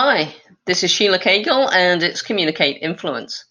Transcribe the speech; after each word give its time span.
Hi, 0.00 0.32
this 0.64 0.84
is 0.84 0.92
Sheelagh 0.92 1.22
Caygill 1.22 1.72
and 1.72 2.04
it's 2.04 2.22
Communicate 2.22 2.80
Influence. 2.82 3.46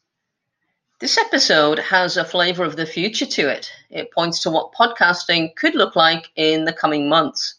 This 1.01 1.17
episode 1.17 1.77
has 1.77 2.15
a 2.15 2.23
flavor 2.23 2.63
of 2.63 2.77
the 2.77 2.85
future 2.85 3.25
to 3.25 3.49
it. 3.49 3.69
It 3.89 4.13
points 4.13 4.39
to 4.43 4.49
what 4.49 4.71
podcasting 4.71 5.57
could 5.57 5.75
look 5.75 5.97
like 5.97 6.29
in 6.37 6.63
the 6.63 6.71
coming 6.71 7.09
months. 7.09 7.55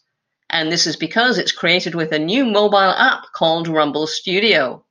And 0.49 0.71
this 0.71 0.87
is 0.87 0.95
because 0.95 1.37
it's 1.37 1.51
created 1.51 1.93
with 1.93 2.11
a 2.11 2.17
new 2.17 2.43
mobile 2.43 2.77
app 2.77 3.25
called 3.31 3.67
Rumble 3.67 4.07
Studio. 4.07 4.83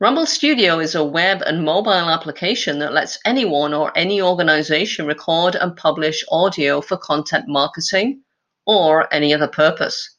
Rumble 0.00 0.24
Studio 0.24 0.78
is 0.78 0.94
a 0.94 1.04
web 1.04 1.42
and 1.42 1.66
mobile 1.66 2.08
application 2.08 2.78
that 2.78 2.94
lets 2.94 3.18
anyone 3.26 3.74
or 3.74 3.92
any 3.94 4.22
organization 4.22 5.04
record 5.04 5.56
and 5.56 5.76
publish 5.76 6.24
audio 6.30 6.80
for 6.80 6.96
content 6.96 7.44
marketing 7.48 8.22
or 8.64 9.12
any 9.12 9.34
other 9.34 9.48
purpose. 9.48 10.16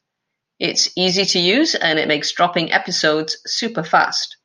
It's 0.63 0.93
easy 0.95 1.25
to 1.25 1.39
use 1.39 1.75
and 1.75 1.99
it 1.99 2.07
makes 2.07 2.31
dropping 2.31 2.71
episodes 2.71 3.35
super 3.45 3.83
fast. 3.83 4.37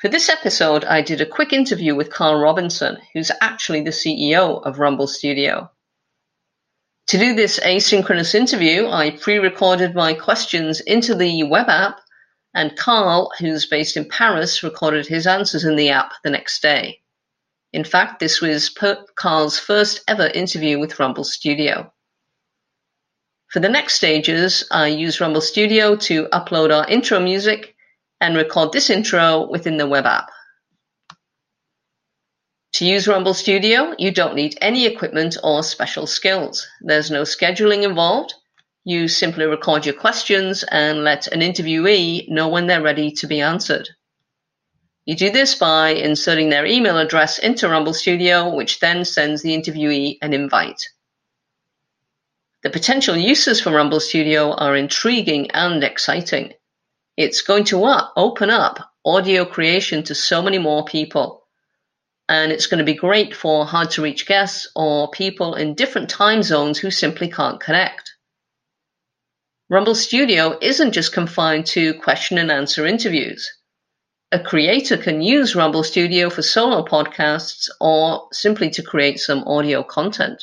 For 0.00 0.06
this 0.06 0.28
episode, 0.28 0.84
I 0.84 1.02
did 1.02 1.20
a 1.20 1.26
quick 1.26 1.52
interview 1.52 1.96
with 1.96 2.12
Carl 2.12 2.40
Robinson, 2.40 2.98
who's 3.12 3.32
actually 3.40 3.82
the 3.82 3.90
CEO 3.90 4.64
of 4.64 4.78
Rumble 4.78 5.08
Studio. 5.08 5.72
To 7.08 7.18
do 7.18 7.34
this 7.34 7.58
asynchronous 7.58 8.36
interview, 8.36 8.86
I 8.86 9.10
pre-recorded 9.10 9.96
my 9.96 10.14
questions 10.14 10.78
into 10.78 11.16
the 11.16 11.42
web 11.42 11.68
app 11.68 11.98
and 12.54 12.76
Carl, 12.76 13.32
who's 13.40 13.66
based 13.66 13.96
in 13.96 14.08
Paris, 14.08 14.62
recorded 14.62 15.08
his 15.08 15.26
answers 15.26 15.64
in 15.64 15.74
the 15.74 15.90
app 15.90 16.12
the 16.22 16.30
next 16.30 16.62
day. 16.62 17.00
In 17.72 17.82
fact, 17.82 18.20
this 18.20 18.40
was 18.40 18.72
Carl's 19.16 19.58
first 19.58 20.04
ever 20.06 20.28
interview 20.28 20.78
with 20.78 21.00
Rumble 21.00 21.24
Studio. 21.24 21.92
For 23.56 23.60
the 23.60 23.70
next 23.70 23.94
stages, 23.94 24.64
I 24.70 24.88
use 24.88 25.18
Rumble 25.18 25.40
Studio 25.40 25.96
to 25.96 26.26
upload 26.26 26.70
our 26.70 26.86
intro 26.90 27.18
music 27.18 27.74
and 28.20 28.36
record 28.36 28.70
this 28.70 28.90
intro 28.90 29.48
within 29.48 29.78
the 29.78 29.86
web 29.86 30.04
app. 30.04 30.28
To 32.74 32.84
use 32.84 33.08
Rumble 33.08 33.32
Studio, 33.32 33.94
you 33.98 34.10
don't 34.10 34.34
need 34.34 34.58
any 34.60 34.84
equipment 34.84 35.38
or 35.42 35.62
special 35.62 36.06
skills. 36.06 36.68
There's 36.82 37.10
no 37.10 37.22
scheduling 37.22 37.82
involved, 37.82 38.34
you 38.84 39.08
simply 39.08 39.46
record 39.46 39.86
your 39.86 39.94
questions 39.94 40.62
and 40.70 41.02
let 41.02 41.26
an 41.28 41.40
interviewee 41.40 42.28
know 42.28 42.48
when 42.48 42.66
they're 42.66 42.82
ready 42.82 43.10
to 43.12 43.26
be 43.26 43.40
answered. 43.40 43.88
You 45.06 45.16
do 45.16 45.30
this 45.30 45.54
by 45.54 45.92
inserting 45.94 46.50
their 46.50 46.66
email 46.66 46.98
address 46.98 47.38
into 47.38 47.70
Rumble 47.70 47.94
Studio, 47.94 48.54
which 48.54 48.80
then 48.80 49.06
sends 49.06 49.40
the 49.40 49.56
interviewee 49.56 50.18
an 50.20 50.34
invite. 50.34 50.82
The 52.66 52.70
potential 52.70 53.16
uses 53.16 53.60
for 53.60 53.70
Rumble 53.70 54.00
Studio 54.00 54.50
are 54.52 54.74
intriguing 54.74 55.52
and 55.52 55.84
exciting. 55.84 56.52
It's 57.16 57.42
going 57.42 57.62
to 57.66 58.10
open 58.16 58.50
up 58.50 58.90
audio 59.04 59.44
creation 59.44 60.02
to 60.02 60.16
so 60.16 60.42
many 60.42 60.58
more 60.58 60.84
people. 60.84 61.44
And 62.28 62.50
it's 62.50 62.66
going 62.66 62.78
to 62.78 62.84
be 62.84 62.94
great 62.94 63.36
for 63.36 63.64
hard 63.64 63.92
to 63.92 64.02
reach 64.02 64.26
guests 64.26 64.68
or 64.74 65.12
people 65.12 65.54
in 65.54 65.76
different 65.76 66.10
time 66.10 66.42
zones 66.42 66.80
who 66.80 66.90
simply 66.90 67.30
can't 67.30 67.60
connect. 67.60 68.16
Rumble 69.70 69.94
Studio 69.94 70.58
isn't 70.60 70.90
just 70.90 71.12
confined 71.12 71.66
to 71.66 71.94
question 71.94 72.36
and 72.36 72.50
answer 72.50 72.84
interviews. 72.84 73.48
A 74.32 74.40
creator 74.40 74.96
can 74.96 75.22
use 75.22 75.54
Rumble 75.54 75.84
Studio 75.84 76.30
for 76.30 76.42
solo 76.42 76.84
podcasts 76.84 77.68
or 77.80 78.26
simply 78.32 78.70
to 78.70 78.82
create 78.82 79.20
some 79.20 79.44
audio 79.44 79.84
content. 79.84 80.42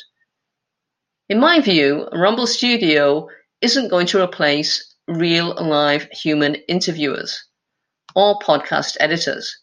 In 1.26 1.40
my 1.40 1.58
view, 1.60 2.06
Rumble 2.12 2.46
Studio 2.46 3.28
isn't 3.62 3.88
going 3.88 4.06
to 4.08 4.22
replace 4.22 4.94
real 5.08 5.54
live 5.54 6.06
human 6.12 6.56
interviewers 6.68 7.42
or 8.14 8.38
podcast 8.40 8.98
editors, 9.00 9.58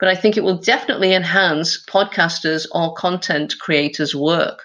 but 0.00 0.08
I 0.08 0.16
think 0.16 0.36
it 0.36 0.42
will 0.42 0.58
definitely 0.58 1.14
enhance 1.14 1.84
podcasters 1.86 2.66
or 2.72 2.94
content 2.94 3.54
creators' 3.60 4.12
work. 4.12 4.64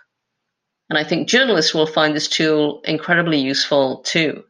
And 0.90 0.98
I 0.98 1.04
think 1.04 1.30
journalists 1.30 1.76
will 1.76 1.86
find 1.86 2.16
this 2.16 2.28
tool 2.28 2.82
incredibly 2.86 3.38
useful 3.38 3.98
too. 3.98 4.44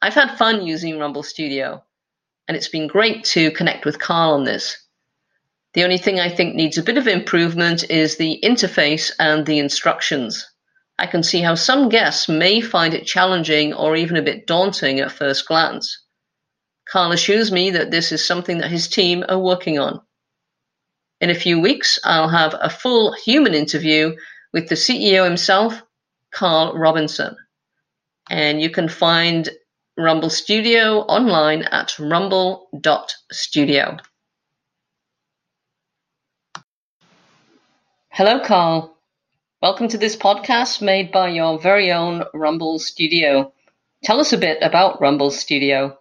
I've 0.00 0.14
had 0.14 0.38
fun 0.38 0.66
using 0.66 0.98
Rumble 0.98 1.24
Studio, 1.24 1.84
and 2.48 2.56
it's 2.56 2.68
been 2.68 2.86
great 2.86 3.24
to 3.24 3.50
connect 3.50 3.84
with 3.84 3.98
Carl 3.98 4.32
on 4.32 4.44
this. 4.44 4.78
The 5.74 5.84
only 5.84 5.98
thing 5.98 6.20
I 6.20 6.34
think 6.34 6.54
needs 6.54 6.78
a 6.78 6.82
bit 6.82 6.96
of 6.96 7.06
improvement 7.06 7.90
is 7.90 8.16
the 8.16 8.40
interface 8.42 9.12
and 9.18 9.44
the 9.44 9.58
instructions. 9.58 10.50
I 10.98 11.06
can 11.06 11.22
see 11.22 11.40
how 11.40 11.54
some 11.56 11.88
guests 11.88 12.28
may 12.28 12.60
find 12.60 12.94
it 12.94 13.06
challenging 13.06 13.74
or 13.74 13.96
even 13.96 14.16
a 14.16 14.22
bit 14.22 14.46
daunting 14.46 15.00
at 15.00 15.10
first 15.12 15.46
glance. 15.46 16.04
Carl 16.88 17.12
assures 17.12 17.50
me 17.50 17.70
that 17.70 17.90
this 17.90 18.12
is 18.12 18.24
something 18.24 18.58
that 18.58 18.70
his 18.70 18.88
team 18.88 19.24
are 19.28 19.38
working 19.38 19.78
on. 19.78 20.00
In 21.20 21.30
a 21.30 21.34
few 21.34 21.60
weeks, 21.60 21.98
I'll 22.04 22.28
have 22.28 22.54
a 22.60 22.70
full 22.70 23.12
human 23.12 23.54
interview 23.54 24.14
with 24.52 24.68
the 24.68 24.74
CEO 24.74 25.24
himself, 25.24 25.82
Carl 26.32 26.76
Robinson. 26.76 27.36
And 28.30 28.60
you 28.60 28.70
can 28.70 28.88
find 28.88 29.48
Rumble 29.96 30.30
Studio 30.30 31.00
online 31.00 31.62
at 31.62 31.98
rumble.studio. 31.98 33.96
Hello, 38.10 38.40
Carl. 38.40 38.93
Welcome 39.64 39.88
to 39.88 39.96
this 39.96 40.14
podcast 40.14 40.82
made 40.82 41.10
by 41.10 41.30
your 41.30 41.58
very 41.58 41.90
own 41.90 42.24
Rumble 42.34 42.78
Studio. 42.78 43.50
Tell 44.02 44.20
us 44.20 44.34
a 44.34 44.36
bit 44.36 44.58
about 44.60 45.00
Rumble 45.00 45.30
Studio. 45.30 45.98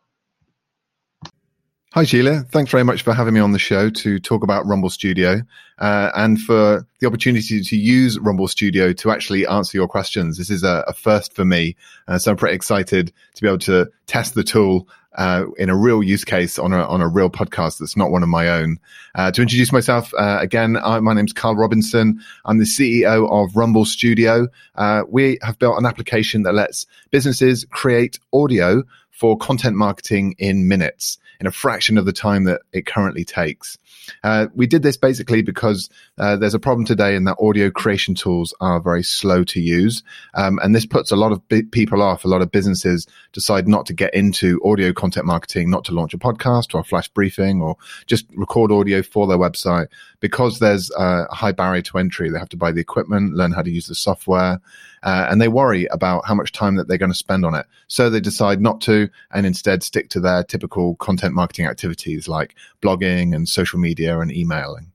Hi, 1.94 2.06
Sheelagh. 2.06 2.50
Thanks 2.50 2.72
very 2.72 2.84
much 2.84 3.04
for 3.04 3.14
having 3.14 3.36
me 3.36 3.40
on 3.40 3.52
the 3.52 3.60
show 3.60 3.92
to 3.92 4.18
talk 4.18 4.42
about 4.42 4.66
Rumble 4.66 4.90
Studio 4.90 5.44
uh, 5.78 6.10
and 6.16 6.42
for 6.42 6.88
the 7.00 7.06
opportunity 7.06 7.62
to 7.62 7.76
use 7.78 8.18
Rumble 8.18 8.48
Studio 8.48 8.94
to 8.94 9.12
actually 9.12 9.46
answer 9.46 9.78
your 9.78 9.88
questions. 9.88 10.40
This 10.40 10.50
is 10.50 10.64
a, 10.64 10.84
a 10.88 10.94
first 10.94 11.36
for 11.36 11.46
me. 11.46 11.76
Uh, 12.08 12.18
so 12.18 12.32
I'm 12.32 12.38
pretty 12.38 12.56
excited 12.56 13.14
to 13.36 13.42
be 13.44 13.48
able 13.48 13.60
to 13.60 13.92
test 14.08 14.34
the 14.34 14.44
tool 14.44 14.88
uh, 15.20 15.46
in 15.60 15.70
a 15.70 15.78
real 15.78 16.02
use 16.02 16.26
case 16.26 16.58
on 16.58 16.74
a, 16.74 16.84
on 16.84 17.00
a 17.00 17.08
real 17.08 17.30
podcast 17.30 17.78
that's 17.78 17.96
not 17.96 18.10
one 18.10 18.24
of 18.24 18.30
my 18.30 18.48
own. 18.48 18.80
Uh, 19.14 19.30
to 19.30 19.44
introduce 19.44 19.72
myself 19.72 20.12
uh, 20.16 20.40
again, 20.42 20.78
I, 20.78 21.00
my 21.00 21.14
name's 21.14 21.32
Carl 21.32 21.56
Robinson. 21.56 22.20
I'm 22.46 22.58
the 22.58 22.66
CEO 22.66 23.30
of 23.30 23.56
Rumble 23.56 23.86
Studio. 23.86 24.48
Uh, 24.74 25.04
we 25.08 25.38
have 25.44 25.60
built 25.60 25.78
an 25.78 25.86
application 25.86 26.42
that 26.42 26.56
lets 26.56 26.88
businesses 27.12 27.68
create 27.70 28.18
audio 28.34 28.82
for 29.12 29.38
content 29.38 29.76
marketing 29.76 30.34
in 30.40 30.68
minutes 30.68 31.20
in 31.44 31.48
a 31.48 31.52
fraction 31.52 31.98
of 31.98 32.06
the 32.06 32.14
time 32.14 32.46
that 32.46 32.62
it 32.72 32.86
currently 32.86 33.26
takes. 33.26 33.78
Uh, 34.24 34.48
we 34.56 34.66
did 34.66 34.82
this 34.82 34.96
basically 34.96 35.42
because 35.42 35.90
uh, 36.18 36.38
there's 36.38 36.54
a 36.54 36.60
problem 36.60 36.86
today 36.86 37.18
in 37.18 37.26
that 37.26 37.36
audio 37.38 37.70
creation 37.70 38.16
tools 38.16 38.54
are 38.62 38.80
very 38.80 39.04
slow 39.04 39.44
to 39.44 39.60
use. 39.60 40.04
Um, 40.36 40.58
and 40.64 40.74
this 40.74 40.86
puts 40.86 41.12
a 41.12 41.18
lot 41.18 41.34
of 41.34 41.42
people 41.72 42.02
off. 42.02 42.24
A 42.24 42.30
lot 42.30 42.42
of 42.42 42.50
businesses 42.50 43.08
decide 43.34 43.68
not 43.68 43.86
to 43.88 43.94
get 43.94 44.14
into 44.14 44.62
audio 44.64 44.94
content 44.94 45.26
marketing, 45.26 45.70
not 45.70 45.84
to 45.86 45.92
launch 45.92 46.14
a 46.14 46.18
podcast 46.18 46.74
or 46.74 46.80
a 46.80 46.86
flash 46.86 47.10
briefing 47.10 47.62
or 47.62 47.76
just 48.06 48.26
record 48.36 48.72
audio 48.72 49.02
for 49.04 49.28
their 49.28 49.38
website 49.38 49.88
because 50.24 50.60
there's 50.60 50.90
a 50.92 51.26
high 51.36 51.52
barrier 51.52 51.82
to 51.82 51.98
entry. 51.98 52.30
They 52.30 52.40
have 52.40 52.48
to 52.48 52.58
buy 52.58 52.72
the 52.72 52.80
equipment, 52.80 53.34
learn 53.34 53.52
how 53.52 53.62
to 53.62 53.70
use 53.70 53.88
the 53.88 53.94
software, 53.94 54.62
uh, 55.04 55.28
and 55.30 55.42
they 55.42 55.50
worry 55.50 55.86
about 55.88 56.26
how 56.26 56.34
much 56.34 56.54
time 56.54 56.78
that 56.78 56.88
they're 56.88 56.98
going 56.98 57.12
to 57.12 57.18
spend 57.18 57.46
on 57.46 57.54
it. 57.54 57.66
So 57.90 58.10
they 58.10 58.22
decide 58.22 58.62
not 58.62 58.80
to 58.84 59.10
and 59.32 59.46
instead 59.46 59.84
stick 59.84 60.08
to 60.12 60.22
their 60.22 60.46
typical 60.46 60.96
content 60.96 61.34
marketing 61.34 61.66
activities 61.66 62.30
like 62.30 62.56
blogging 62.82 63.36
and 63.36 63.50
social 63.50 63.80
media 63.80 64.18
and 64.18 64.32
emailing. 64.32 64.94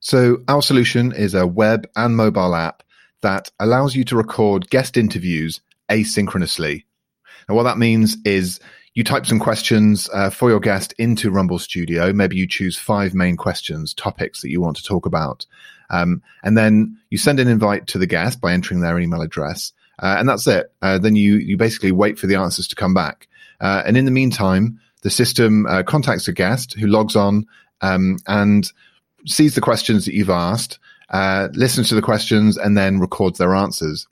So 0.00 0.38
our 0.48 0.60
solution 0.60 1.12
is 1.12 1.34
a 1.34 1.46
web 1.46 1.88
and 1.94 2.16
mobile 2.16 2.56
app 2.56 2.82
that 3.22 3.52
allows 3.60 3.94
you 3.94 4.02
to 4.06 4.16
record 4.16 4.70
guest 4.70 4.96
interviews 4.96 5.60
asynchronously. 5.88 6.82
And 7.46 7.56
what 7.56 7.62
that 7.62 7.78
means 7.78 8.16
is 8.24 8.58
you 8.96 9.04
type 9.04 9.26
some 9.26 9.38
questions 9.38 10.08
uh, 10.14 10.30
for 10.30 10.48
your 10.48 10.58
guest 10.58 10.94
into 10.98 11.30
Rumble 11.30 11.58
Studio. 11.58 12.14
Maybe 12.14 12.36
you 12.36 12.48
choose 12.48 12.78
five 12.78 13.12
main 13.12 13.36
questions, 13.36 13.92
topics 13.92 14.40
that 14.40 14.48
you 14.48 14.62
want 14.62 14.78
to 14.78 14.82
talk 14.82 15.04
about. 15.04 15.44
Um, 15.90 16.22
and 16.42 16.56
then 16.56 16.96
you 17.10 17.18
send 17.18 17.38
an 17.38 17.46
invite 17.46 17.86
to 17.88 17.98
the 17.98 18.06
guest 18.06 18.40
by 18.40 18.54
entering 18.54 18.80
their 18.80 18.98
email 18.98 19.20
address. 19.20 19.74
Uh, 19.98 20.16
and 20.18 20.26
that's 20.26 20.46
it. 20.46 20.72
Uh, 20.80 20.96
then 20.96 21.14
you, 21.14 21.34
you 21.34 21.58
basically 21.58 21.92
wait 21.92 22.18
for 22.18 22.26
the 22.26 22.36
answers 22.36 22.66
to 22.68 22.74
come 22.74 22.94
back. 22.94 23.28
Uh, 23.60 23.82
and 23.84 23.98
in 23.98 24.06
the 24.06 24.10
meantime, 24.10 24.80
the 25.02 25.10
system 25.10 25.66
uh, 25.66 25.82
contacts 25.82 26.26
a 26.26 26.32
guest 26.32 26.72
who 26.72 26.86
logs 26.86 27.14
on 27.14 27.46
um, 27.82 28.16
and 28.26 28.72
sees 29.26 29.54
the 29.54 29.60
questions 29.60 30.06
that 30.06 30.14
you've 30.14 30.30
asked, 30.30 30.78
uh, 31.10 31.48
listens 31.52 31.90
to 31.90 31.94
the 31.94 32.02
questions, 32.02 32.56
and 32.56 32.78
then 32.78 32.98
records 32.98 33.36
their 33.36 33.54
answers. 33.54 34.08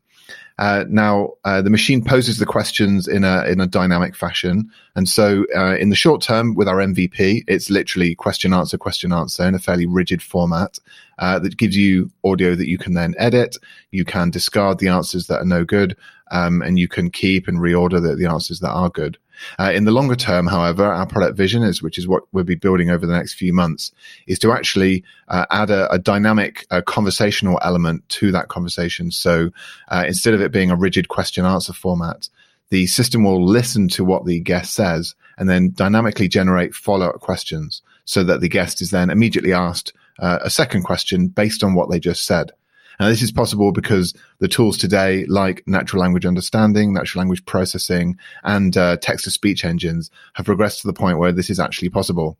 Uh, 0.58 0.84
now, 0.88 1.30
uh, 1.44 1.60
the 1.60 1.70
machine 1.70 2.04
poses 2.04 2.38
the 2.38 2.46
questions 2.46 3.08
in 3.08 3.24
a 3.24 3.44
in 3.46 3.60
a 3.60 3.66
dynamic 3.66 4.14
fashion, 4.14 4.70
and 4.94 5.08
so 5.08 5.44
uh, 5.56 5.74
in 5.76 5.90
the 5.90 5.96
short 5.96 6.22
term, 6.22 6.54
with 6.54 6.68
our 6.68 6.76
MVP, 6.76 7.42
it's 7.48 7.70
literally 7.70 8.14
question 8.14 8.52
answer 8.52 8.78
question 8.78 9.12
answer 9.12 9.44
in 9.44 9.56
a 9.56 9.58
fairly 9.58 9.86
rigid 9.86 10.22
format 10.22 10.78
uh, 11.18 11.40
that 11.40 11.56
gives 11.56 11.76
you 11.76 12.08
audio 12.24 12.54
that 12.54 12.68
you 12.68 12.78
can 12.78 12.94
then 12.94 13.14
edit. 13.18 13.56
You 13.90 14.04
can 14.04 14.30
discard 14.30 14.78
the 14.78 14.88
answers 14.88 15.26
that 15.26 15.40
are 15.40 15.44
no 15.44 15.64
good, 15.64 15.96
um, 16.30 16.62
and 16.62 16.78
you 16.78 16.86
can 16.86 17.10
keep 17.10 17.48
and 17.48 17.58
reorder 17.58 18.00
the, 18.00 18.14
the 18.14 18.26
answers 18.26 18.60
that 18.60 18.70
are 18.70 18.90
good. 18.90 19.18
Uh, 19.58 19.72
in 19.74 19.84
the 19.84 19.92
longer 19.92 20.16
term, 20.16 20.46
however, 20.46 20.84
our 20.84 21.06
product 21.06 21.36
vision 21.36 21.62
is, 21.62 21.82
which 21.82 21.98
is 21.98 22.08
what 22.08 22.22
we'll 22.32 22.44
be 22.44 22.54
building 22.54 22.90
over 22.90 23.06
the 23.06 23.12
next 23.12 23.34
few 23.34 23.52
months, 23.52 23.92
is 24.26 24.38
to 24.38 24.52
actually 24.52 25.04
uh, 25.28 25.46
add 25.50 25.70
a, 25.70 25.90
a 25.92 25.98
dynamic 25.98 26.66
uh, 26.70 26.80
conversational 26.82 27.58
element 27.62 28.08
to 28.08 28.32
that 28.32 28.48
conversation. 28.48 29.10
So 29.10 29.50
uh, 29.88 30.04
instead 30.06 30.34
of 30.34 30.40
it 30.40 30.52
being 30.52 30.70
a 30.70 30.76
rigid 30.76 31.08
question 31.08 31.44
answer 31.44 31.72
format, 31.72 32.28
the 32.70 32.86
system 32.86 33.24
will 33.24 33.44
listen 33.44 33.88
to 33.88 34.04
what 34.04 34.24
the 34.24 34.40
guest 34.40 34.74
says 34.74 35.14
and 35.38 35.48
then 35.48 35.72
dynamically 35.74 36.28
generate 36.28 36.74
follow 36.74 37.08
up 37.08 37.20
questions 37.20 37.82
so 38.04 38.24
that 38.24 38.40
the 38.40 38.48
guest 38.48 38.80
is 38.80 38.90
then 38.90 39.10
immediately 39.10 39.52
asked 39.52 39.92
uh, 40.18 40.38
a 40.42 40.50
second 40.50 40.82
question 40.82 41.28
based 41.28 41.62
on 41.64 41.74
what 41.74 41.90
they 41.90 41.98
just 41.98 42.24
said. 42.24 42.52
Now, 43.00 43.08
this 43.08 43.22
is 43.22 43.32
possible 43.32 43.72
because 43.72 44.14
the 44.38 44.48
tools 44.48 44.78
today, 44.78 45.24
like 45.26 45.62
natural 45.66 46.02
language 46.02 46.26
understanding, 46.26 46.92
natural 46.92 47.20
language 47.20 47.44
processing, 47.44 48.18
and 48.42 48.76
uh, 48.76 48.96
text 48.98 49.24
to 49.24 49.30
speech 49.30 49.64
engines, 49.64 50.10
have 50.34 50.46
progressed 50.46 50.82
to 50.82 50.86
the 50.86 50.92
point 50.92 51.18
where 51.18 51.32
this 51.32 51.50
is 51.50 51.60
actually 51.60 51.90
possible. 51.90 52.38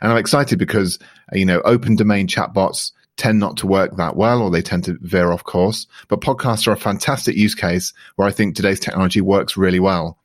And 0.00 0.12
I'm 0.12 0.18
excited 0.18 0.58
because, 0.58 0.98
you 1.32 1.44
know, 1.44 1.60
open 1.62 1.96
domain 1.96 2.26
chatbots 2.26 2.92
tend 3.16 3.38
not 3.38 3.56
to 3.58 3.66
work 3.66 3.96
that 3.96 4.16
well 4.16 4.42
or 4.42 4.50
they 4.50 4.62
tend 4.62 4.84
to 4.84 4.98
veer 5.00 5.30
off 5.30 5.44
course. 5.44 5.86
But 6.08 6.20
podcasts 6.20 6.66
are 6.66 6.72
a 6.72 6.76
fantastic 6.76 7.36
use 7.36 7.54
case 7.54 7.92
where 8.16 8.26
I 8.26 8.32
think 8.32 8.54
today's 8.54 8.80
technology 8.80 9.20
works 9.20 9.56
really 9.56 9.80
well 9.80 10.18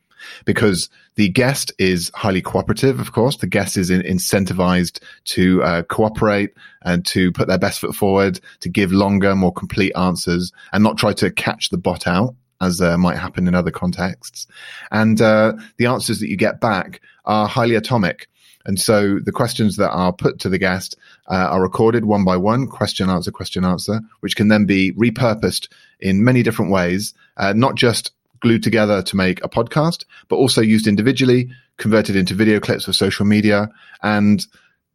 because 0.46 0.90
the 1.16 1.30
guest 1.30 1.72
is 1.78 2.12
highly 2.14 2.42
cooperative, 2.42 3.00
of 3.00 3.12
course. 3.12 3.38
The 3.38 3.48
guest 3.48 3.78
is 3.78 3.90
in, 3.90 4.02
incentivized 4.02 5.00
to 5.26 5.64
uh, 5.64 5.84
cooperate 5.84 6.54
and 6.84 7.06
to 7.08 7.32
put 7.32 7.48
their 7.48 7.58
best 7.58 7.80
foot 7.80 7.96
forward, 7.96 8.40
to 8.62 8.70
give 8.70 8.92
longer, 8.92 9.36
more 9.36 9.54
complete 9.54 9.94
answers 9.96 10.52
and 10.72 10.84
not 10.84 10.98
try 10.98 11.14
to 11.14 11.32
catch 11.32 11.70
the 11.70 11.78
bot 11.78 12.08
out 12.08 12.36
as 12.62 12.82
uh, 12.82 12.98
might 12.98 13.18
happen 13.18 13.48
in 13.48 13.56
other 13.56 13.72
contexts. 13.72 14.48
And 14.92 15.22
uh, 15.22 15.54
the 15.78 15.86
answers 15.86 16.20
that 16.20 16.30
you 16.30 16.38
get 16.38 16.60
back 16.60 17.02
are 17.26 17.48
highly 17.48 17.76
atomic. 17.76 18.28
And 18.66 18.80
so 18.80 19.20
the 19.20 19.32
questions 19.32 19.78
that 19.78 19.92
are 19.92 20.12
put 20.12 20.40
to 20.40 20.50
the 20.50 20.58
guest 20.58 20.98
uh, 21.28 21.48
are 21.50 21.62
recorded 21.62 22.06
one 22.06 22.26
by 22.26 22.38
one, 22.38 22.68
question, 22.68 23.10
answer, 23.10 23.32
question, 23.32 23.64
answer, 23.64 24.02
which 24.20 24.36
can 24.36 24.50
then 24.50 24.66
be 24.66 24.92
repurposed 24.94 25.70
in 26.00 26.24
many 26.24 26.44
different 26.44 26.72
ways, 26.72 27.14
uh, 27.38 27.54
not 27.54 27.76
just 27.76 28.12
glued 28.40 28.64
together 28.64 29.02
to 29.02 29.16
make 29.16 29.44
a 29.44 29.50
podcast, 29.50 30.06
but 30.28 30.38
also 30.38 30.62
used 30.62 30.88
individually, 30.88 31.50
converted 31.78 32.16
into 32.16 32.34
video 32.34 32.60
clips 32.60 32.86
for 32.86 32.94
social 32.94 33.26
media. 33.26 33.70
And 34.04 34.46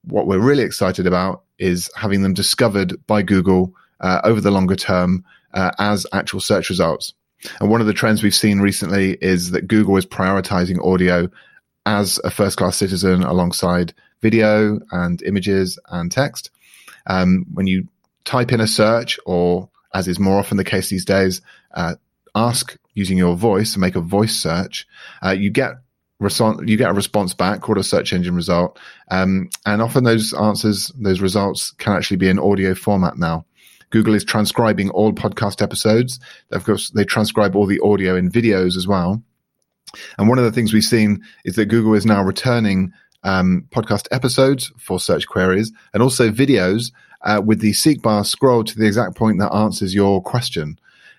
what 0.03 0.27
we're 0.27 0.39
really 0.39 0.63
excited 0.63 1.07
about 1.07 1.43
is 1.59 1.91
having 1.97 2.23
them 2.23 2.35
discovered 2.35 2.95
by 3.07 3.23
Google 3.23 3.75
uh, 4.01 4.21
over 4.25 4.41
the 4.41 4.51
longer 4.51 4.77
term 4.77 5.25
uh, 5.55 5.71
as 5.79 6.07
actual 6.13 6.41
search 6.41 6.69
results. 6.69 7.15
And 7.61 7.71
one 7.71 7.81
of 7.81 7.87
the 7.87 7.93
trends 7.93 8.23
we've 8.23 8.35
seen 8.35 8.61
recently 8.61 9.17
is 9.21 9.51
that 9.51 9.69
Google 9.69 9.97
is 9.97 10.07
prioritizing 10.07 10.85
audio 10.85 11.31
as 11.87 12.19
a 12.25 12.31
first 12.31 12.57
class 12.57 12.77
citizen 12.77 13.23
alongside 13.23 13.93
video 14.23 14.81
and 14.91 15.23
images 15.23 15.79
and 15.91 16.11
text. 16.11 16.51
Um, 17.07 17.45
when 17.53 17.67
you 17.67 17.89
type 18.25 18.53
in 18.53 18.61
a 18.61 18.67
search 18.67 19.19
or 19.27 19.69
as 19.95 20.09
is 20.09 20.19
more 20.19 20.39
often 20.39 20.57
the 20.57 20.65
case 20.65 20.89
these 20.89 21.05
days, 21.05 21.41
uh, 21.73 21.95
ask 22.35 22.77
using 22.95 23.19
your 23.19 23.37
voice 23.37 23.77
make 23.77 23.97
a 23.97 24.01
voice 24.01 24.35
search, 24.35 24.87
uh, 25.25 25.31
you 25.31 25.51
get 25.51 25.75
Response, 26.21 26.61
you 26.65 26.77
get 26.77 26.91
a 26.91 26.95
response 26.95 27.35
back 27.35 27.61
called 27.61 27.77
a 27.77 27.83
search 27.83 28.13
engine 28.13 28.37
result, 28.37 28.79
um, 29.11 29.51
and 29.67 29.83
often 29.83 30.05
those 30.05 30.33
answers, 30.33 30.93
those 30.95 31.21
results, 31.21 31.73
can 31.73 31.93
actually 31.93 32.19
be 32.19 32.29
in 32.29 32.39
audio 32.39 32.73
format 32.73 33.19
now. 33.19 33.45
Google 33.91 34.15
is 34.15 34.25
transcribing 34.25 34.91
all 34.91 35.13
podcast 35.13 35.61
episodes. 35.61 36.21
Of 36.53 36.65
course, 36.65 36.91
they 36.91 37.05
transcribe 37.05 37.57
all 37.57 37.67
the 37.67 37.81
audio 37.81 38.17
in 38.17 38.31
videos 38.31 38.77
as 38.77 38.87
well. 38.87 39.23
And 40.17 40.29
one 40.29 40.39
of 40.39 40.45
the 40.45 40.53
things 40.53 40.73
we've 40.73 40.85
seen 40.85 41.23
is 41.45 41.57
that 41.57 41.67
Google 41.67 41.95
is 41.95 42.07
now 42.07 42.23
returning 42.23 42.93
um, 43.25 43.67
podcast 43.71 44.07
episodes 44.11 44.73
for 44.79 45.01
search 45.01 45.27
queries 45.27 45.73
and 45.93 46.03
also 46.03 46.31
videos 46.31 46.93
uh, 47.23 47.43
with 47.45 47.61
the 47.61 47.73
seek 47.73 48.03
bar 48.03 48.25
scroll 48.25 48.65
to 48.65 48.79
the 48.79 48.87
exact 48.87 49.17
point 49.17 49.39
that 49.41 49.53
answers 49.53 49.95
your 49.95 50.23
question. 50.23 50.79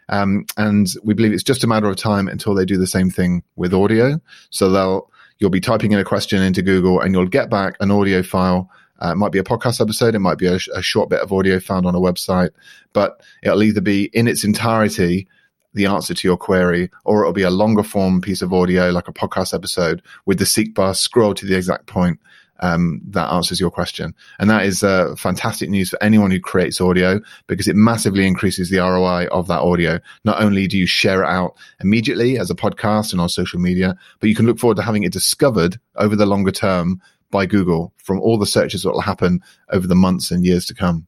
Um, 0.10 0.46
and 0.58 0.88
we 1.04 1.14
believe 1.14 1.34
it's 1.34 1.44
just 1.44 1.64
a 1.64 1.68
matter 1.68 1.90
of 1.90 1.96
time 1.96 2.28
until 2.28 2.54
they 2.54 2.66
do 2.66 2.78
the 2.78 2.88
same 2.88 3.10
thing 3.10 3.44
with 3.56 3.74
audio. 3.74 4.20
So 4.50 4.70
they'll, 4.70 5.12
you'll 5.40 5.50
be 5.50 5.62
typing 5.62 5.92
in 5.92 6.00
a 6.00 6.06
question 6.06 6.42
into 6.42 6.62
Google 6.62 7.00
and 7.00 7.14
you'll 7.14 7.28
get 7.28 7.50
back 7.50 7.76
an 7.80 7.92
audio 7.92 8.24
file. 8.24 8.70
Uh, 9.04 9.12
it 9.12 9.16
might 9.16 9.32
be 9.32 9.40
a 9.40 9.44
podcast 9.44 9.82
episode. 9.82 10.16
It 10.16 10.20
might 10.20 10.38
be 10.38 10.48
a, 10.48 10.58
a 10.74 10.82
short 10.82 11.10
bit 11.10 11.20
of 11.20 11.34
audio 11.34 11.60
found 11.60 11.86
on 11.86 11.96
a 11.96 12.00
website, 12.00 12.52
but 12.94 13.22
it'll 13.44 13.64
either 13.64 13.82
be 13.82 14.06
in 14.14 14.28
its 14.28 14.44
entirety 14.44 15.28
the 15.74 15.86
answer 15.86 16.14
to 16.14 16.28
your 16.28 16.38
query, 16.38 16.90
or 17.04 17.22
it'll 17.22 17.34
be 17.34 17.42
a 17.42 17.50
longer 17.50 17.84
form 17.84 18.22
piece 18.22 18.42
of 18.42 18.54
audio 18.54 18.92
like 18.92 19.10
a 19.10 19.14
podcast 19.14 19.54
episode 19.54 20.02
with 20.26 20.40
the 20.40 20.46
seek 20.46 20.74
bar 20.74 20.96
scroll 20.96 21.34
to 21.34 21.46
the 21.46 21.56
exact 21.56 21.86
point 21.86 22.18
um, 22.60 23.02
that 23.10 23.32
answers 23.32 23.60
your 23.60 23.72
question. 23.72 24.14
And 24.40 24.50
that 24.50 24.66
is 24.66 24.84
uh, 24.84 25.16
fantastic 25.16 25.70
news 25.70 25.90
for 25.90 26.02
anyone 26.02 26.32
who 26.32 26.40
creates 26.40 26.80
audio 26.80 27.20
because 27.48 27.68
it 27.68 27.76
massively 27.76 28.26
increases 28.26 28.70
the 28.70 28.78
ROI 28.78 29.28
of 29.28 29.48
that 29.48 29.60
audio. 29.60 30.00
Not 30.24 30.42
only 30.42 30.68
do 30.68 30.78
you 30.78 30.86
share 30.86 31.24
it 31.24 31.30
out 31.30 31.56
immediately 31.82 32.38
as 32.38 32.50
a 32.50 32.56
podcast 32.56 33.12
and 33.12 33.22
on 33.22 33.30
social 33.30 33.60
media, 33.60 33.96
but 34.20 34.30
you 34.30 34.36
can 34.36 34.46
look 34.46 34.60
forward 34.60 34.78
to 34.78 34.84
having 34.84 35.04
it 35.04 35.14
discovered 35.14 35.80
over 35.96 36.16
the 36.16 36.26
longer 36.26 36.52
term 36.52 37.02
by 37.32 37.46
Google 37.46 37.94
from 37.98 38.20
all 38.20 38.38
the 38.38 38.46
searches 38.46 38.84
that 38.84 38.92
will 38.92 39.02
happen 39.02 39.42
over 39.70 39.88
the 39.88 39.96
months 39.96 40.32
and 40.32 40.46
years 40.46 40.66
to 40.68 40.74
come. 40.74 41.08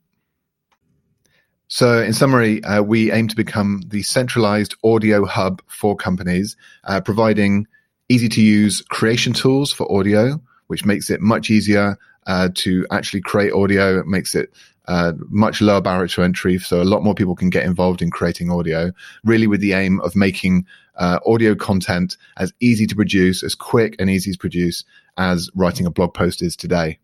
So, 1.69 2.01
in 2.01 2.13
summary, 2.13 2.63
uh, 2.63 2.81
we 2.81 3.11
aim 3.11 3.27
to 3.27 3.35
become 3.35 3.81
the 3.87 4.01
centralized 4.01 4.75
audio 4.85 5.25
hub 5.25 5.61
for 5.67 5.97
companies, 5.97 6.55
uh, 6.85 7.01
providing 7.01 7.67
easy 8.07 8.29
to 8.29 8.41
use 8.41 8.81
creation 8.83 9.33
tools 9.33 9.73
for 9.73 9.91
audio, 9.91 10.41
which 10.67 10.85
makes 10.85 11.09
it 11.09 11.21
much 11.21 11.49
easier 11.49 11.97
uh, 12.27 12.49
to 12.55 12.85
actually 12.91 13.21
create 13.21 13.53
audio. 13.53 13.99
It 13.99 14.07
makes 14.07 14.35
it 14.35 14.51
uh, 14.87 15.13
much 15.29 15.61
lower 15.61 15.81
barrier 15.81 16.07
to 16.07 16.23
entry, 16.23 16.57
so 16.59 16.81
a 16.81 16.83
lot 16.83 17.03
more 17.03 17.15
people 17.15 17.35
can 17.35 17.49
get 17.49 17.65
involved 17.65 18.01
in 18.01 18.11
creating 18.11 18.51
audio. 18.51 18.91
Really, 19.23 19.47
with 19.47 19.61
the 19.61 19.73
aim 19.73 19.99
of 20.01 20.15
making 20.15 20.65
uh, 20.95 21.19
audio 21.25 21.55
content 21.55 22.17
as 22.37 22.53
easy 22.59 22.87
to 22.87 22.95
produce, 22.95 23.43
as 23.43 23.55
quick 23.55 23.95
and 23.99 24.09
easy 24.09 24.31
to 24.31 24.37
produce 24.37 24.83
as 25.17 25.49
writing 25.55 25.85
a 25.85 25.91
blog 25.91 26.13
post 26.13 26.41
is 26.41 26.55
today. 26.55 26.99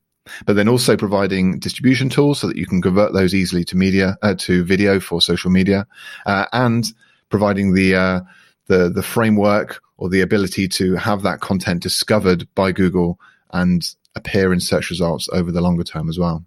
But 0.46 0.56
then 0.56 0.70
also 0.70 0.96
providing 0.96 1.60
distribution 1.60 2.10
tools 2.10 2.40
so 2.40 2.48
that 2.48 2.56
you 2.56 2.66
can 2.66 2.82
convert 2.82 3.12
those 3.12 3.36
easily 3.36 3.66
to 3.66 3.76
media, 3.76 4.18
uh, 4.22 4.36
to 4.40 4.64
video 4.64 5.00
for 5.00 5.22
social 5.22 5.52
media, 5.52 5.86
uh, 6.26 6.46
and 6.54 6.86
providing 7.30 7.74
the 7.74 7.96
uh, 7.96 8.22
the 8.68 8.90
the 8.90 9.04
framework 9.04 9.82
or 9.98 10.10
the 10.10 10.22
ability 10.22 10.68
to 10.68 10.96
have 10.96 11.22
that 11.24 11.42
content 11.42 11.84
discovered 11.84 12.48
by 12.56 12.72
Google 12.72 13.20
and 13.54 13.88
appear 14.16 14.52
in 14.52 14.60
search 14.60 14.90
results 14.90 15.30
over 15.32 15.52
the 15.52 15.62
longer 15.62 15.84
term 15.84 16.10
as 16.10 16.20
well. 16.20 16.46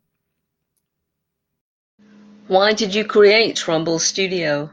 Why 2.48 2.72
did 2.72 2.94
you 2.94 3.04
create 3.04 3.66
Rumble 3.66 3.98
Studio? 3.98 4.70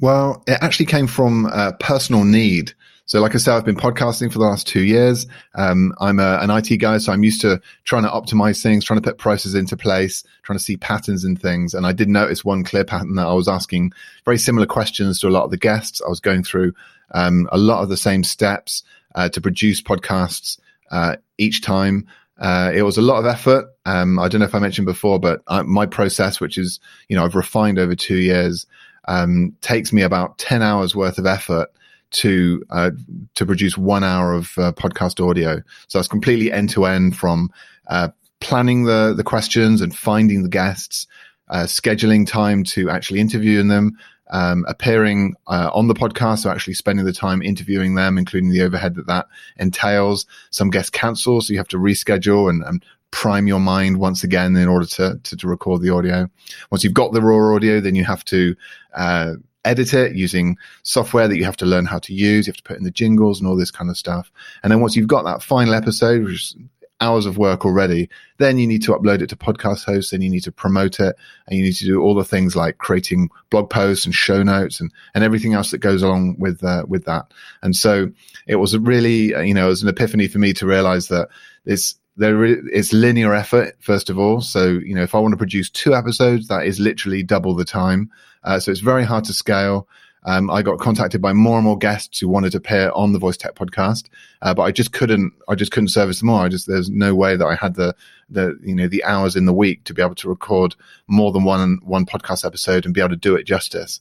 Well, 0.00 0.42
it 0.46 0.58
actually 0.60 0.86
came 0.86 1.06
from 1.06 1.46
a 1.46 1.72
personal 1.78 2.24
need. 2.24 2.72
So, 3.08 3.20
like 3.20 3.36
I 3.36 3.38
said, 3.38 3.54
I've 3.54 3.64
been 3.64 3.76
podcasting 3.76 4.32
for 4.32 4.40
the 4.40 4.44
last 4.44 4.66
two 4.66 4.82
years. 4.82 5.28
Um, 5.54 5.94
I'm 6.00 6.18
a, 6.18 6.38
an 6.42 6.50
IT 6.50 6.78
guy, 6.78 6.98
so 6.98 7.12
I'm 7.12 7.22
used 7.22 7.40
to 7.42 7.60
trying 7.84 8.02
to 8.02 8.08
optimize 8.08 8.60
things, 8.60 8.84
trying 8.84 9.00
to 9.00 9.08
put 9.08 9.16
prices 9.16 9.54
into 9.54 9.76
place, 9.76 10.24
trying 10.42 10.58
to 10.58 10.64
see 10.64 10.76
patterns 10.76 11.24
in 11.24 11.36
things. 11.36 11.72
And 11.72 11.86
I 11.86 11.92
did 11.92 12.08
notice 12.08 12.44
one 12.44 12.64
clear 12.64 12.84
pattern 12.84 13.14
that 13.14 13.28
I 13.28 13.32
was 13.32 13.46
asking 13.46 13.92
very 14.24 14.38
similar 14.38 14.66
questions 14.66 15.20
to 15.20 15.28
a 15.28 15.30
lot 15.30 15.44
of 15.44 15.52
the 15.52 15.56
guests. 15.56 16.02
I 16.04 16.08
was 16.08 16.18
going 16.18 16.42
through 16.42 16.72
um, 17.12 17.48
a 17.52 17.58
lot 17.58 17.82
of 17.82 17.88
the 17.88 17.96
same 17.96 18.24
steps 18.24 18.82
uh, 19.14 19.28
to 19.30 19.40
produce 19.40 19.82
podcasts 19.82 20.58
uh, 20.90 21.16
each 21.38 21.62
time. 21.62 22.06
Uh, 22.38 22.70
it 22.74 22.82
was 22.82 22.98
a 22.98 23.02
lot 23.02 23.18
of 23.18 23.26
effort. 23.26 23.66
Um, 23.86 24.18
I 24.18 24.28
don't 24.28 24.40
know 24.40 24.46
if 24.46 24.54
I 24.54 24.58
mentioned 24.58 24.86
before, 24.86 25.18
but 25.18 25.42
I, 25.48 25.62
my 25.62 25.86
process, 25.86 26.40
which 26.40 26.58
is, 26.58 26.80
you 27.08 27.16
know, 27.16 27.24
I've 27.24 27.34
refined 27.34 27.78
over 27.78 27.94
two 27.94 28.18
years, 28.18 28.66
um, 29.08 29.56
takes 29.62 29.92
me 29.92 30.02
about 30.02 30.38
10 30.38 30.62
hours 30.62 30.94
worth 30.94 31.18
of 31.18 31.26
effort 31.26 31.68
to, 32.10 32.62
uh, 32.70 32.90
to 33.36 33.46
produce 33.46 33.78
one 33.78 34.04
hour 34.04 34.32
of 34.32 34.52
uh, 34.58 34.72
podcast 34.72 35.26
audio. 35.26 35.62
So 35.88 35.98
it's 35.98 36.08
completely 36.08 36.52
end 36.52 36.70
to 36.70 36.84
end 36.84 37.16
from, 37.16 37.50
uh, 37.86 38.08
planning 38.40 38.84
the, 38.84 39.14
the 39.16 39.24
questions 39.24 39.80
and 39.80 39.96
finding 39.96 40.42
the 40.42 40.48
guests, 40.48 41.06
uh, 41.48 41.64
scheduling 41.64 42.26
time 42.26 42.64
to 42.64 42.90
actually 42.90 43.20
interviewing 43.20 43.68
them, 43.68 43.96
um, 44.30 44.64
appearing 44.68 45.34
uh, 45.46 45.70
on 45.72 45.88
the 45.88 45.94
podcast, 45.94 46.40
so 46.40 46.50
actually 46.50 46.74
spending 46.74 47.04
the 47.04 47.12
time 47.12 47.42
interviewing 47.42 47.94
them, 47.94 48.18
including 48.18 48.50
the 48.50 48.62
overhead 48.62 48.94
that 48.96 49.06
that 49.06 49.26
entails. 49.56 50.26
Some 50.50 50.70
guests 50.70 50.90
cancel, 50.90 51.40
so 51.40 51.52
you 51.52 51.58
have 51.58 51.68
to 51.68 51.78
reschedule 51.78 52.50
and, 52.50 52.62
and 52.64 52.84
prime 53.10 53.46
your 53.46 53.60
mind 53.60 53.98
once 53.98 54.24
again 54.24 54.56
in 54.56 54.68
order 54.68 54.86
to, 54.86 55.18
to, 55.22 55.36
to 55.36 55.48
record 55.48 55.80
the 55.80 55.90
audio. 55.90 56.28
Once 56.70 56.84
you've 56.84 56.92
got 56.92 57.12
the 57.12 57.22
raw 57.22 57.54
audio, 57.54 57.80
then 57.80 57.94
you 57.94 58.04
have 58.04 58.24
to 58.26 58.54
uh, 58.94 59.32
edit 59.64 59.94
it 59.94 60.14
using 60.14 60.56
software 60.82 61.28
that 61.28 61.36
you 61.36 61.44
have 61.44 61.56
to 61.56 61.66
learn 61.66 61.86
how 61.86 61.98
to 61.98 62.12
use. 62.12 62.46
You 62.46 62.52
have 62.52 62.58
to 62.58 62.62
put 62.62 62.76
in 62.76 62.84
the 62.84 62.90
jingles 62.90 63.40
and 63.40 63.48
all 63.48 63.56
this 63.56 63.70
kind 63.70 63.90
of 63.90 63.96
stuff. 63.96 64.30
And 64.62 64.72
then 64.72 64.80
once 64.80 64.96
you've 64.96 65.08
got 65.08 65.24
that 65.24 65.42
final 65.42 65.74
episode, 65.74 66.24
which 66.24 66.34
is 66.34 66.56
hours 67.00 67.26
of 67.26 67.38
work 67.38 67.64
already. 67.64 68.08
Then 68.38 68.58
you 68.58 68.66
need 68.66 68.82
to 68.84 68.92
upload 68.92 69.22
it 69.22 69.28
to 69.28 69.36
podcast 69.36 69.84
hosts 69.84 70.12
and 70.12 70.22
you 70.22 70.30
need 70.30 70.44
to 70.44 70.52
promote 70.52 71.00
it 71.00 71.16
and 71.46 71.58
you 71.58 71.64
need 71.64 71.76
to 71.76 71.84
do 71.84 72.00
all 72.00 72.14
the 72.14 72.24
things 72.24 72.56
like 72.56 72.78
creating 72.78 73.30
blog 73.50 73.70
posts 73.70 74.06
and 74.06 74.14
show 74.14 74.42
notes 74.42 74.80
and, 74.80 74.92
and 75.14 75.24
everything 75.24 75.54
else 75.54 75.70
that 75.70 75.78
goes 75.78 76.02
along 76.02 76.36
with, 76.38 76.62
uh, 76.64 76.84
with 76.88 77.04
that. 77.04 77.32
And 77.62 77.76
so 77.76 78.10
it 78.46 78.56
was 78.56 78.74
a 78.74 78.80
really, 78.80 79.34
uh, 79.34 79.40
you 79.40 79.54
know, 79.54 79.66
it 79.66 79.70
was 79.70 79.82
an 79.82 79.88
epiphany 79.88 80.28
for 80.28 80.38
me 80.38 80.52
to 80.54 80.66
realize 80.66 81.08
that 81.08 81.28
it's, 81.64 81.96
there 82.18 82.44
is 82.44 82.94
linear 82.94 83.34
effort 83.34 83.76
first 83.78 84.08
of 84.08 84.18
all 84.18 84.40
so 84.40 84.68
you 84.68 84.94
know 84.94 85.02
if 85.02 85.14
i 85.14 85.18
want 85.18 85.32
to 85.32 85.36
produce 85.36 85.68
two 85.68 85.94
episodes 85.94 86.48
that 86.48 86.64
is 86.64 86.80
literally 86.80 87.22
double 87.22 87.54
the 87.54 87.62
time 87.62 88.10
uh, 88.44 88.58
so 88.58 88.70
it's 88.70 88.80
very 88.80 89.04
hard 89.04 89.22
to 89.22 89.34
scale 89.34 89.86
um, 90.26 90.50
I 90.50 90.60
got 90.62 90.80
contacted 90.80 91.22
by 91.22 91.32
more 91.32 91.56
and 91.56 91.64
more 91.64 91.78
guests 91.78 92.18
who 92.18 92.28
wanted 92.28 92.50
to 92.50 92.58
appear 92.58 92.90
on 92.94 93.12
the 93.12 93.18
Voice 93.18 93.36
Tech 93.36 93.54
podcast, 93.54 94.08
uh, 94.42 94.52
but 94.52 94.62
I 94.62 94.72
just 94.72 94.92
couldn't. 94.92 95.32
I 95.48 95.54
just 95.54 95.70
couldn't 95.70 95.88
service 95.88 96.18
them 96.18 96.28
all. 96.28 96.40
I 96.40 96.48
just 96.48 96.66
there's 96.66 96.90
no 96.90 97.14
way 97.14 97.36
that 97.36 97.46
I 97.46 97.54
had 97.54 97.74
the 97.74 97.94
the 98.28 98.58
you 98.62 98.74
know 98.74 98.88
the 98.88 99.04
hours 99.04 99.36
in 99.36 99.46
the 99.46 99.54
week 99.54 99.84
to 99.84 99.94
be 99.94 100.02
able 100.02 100.16
to 100.16 100.28
record 100.28 100.74
more 101.06 101.30
than 101.30 101.44
one 101.44 101.78
one 101.82 102.04
podcast 102.04 102.44
episode 102.44 102.84
and 102.84 102.92
be 102.92 103.00
able 103.00 103.10
to 103.10 103.16
do 103.16 103.36
it 103.36 103.44
justice. 103.44 104.00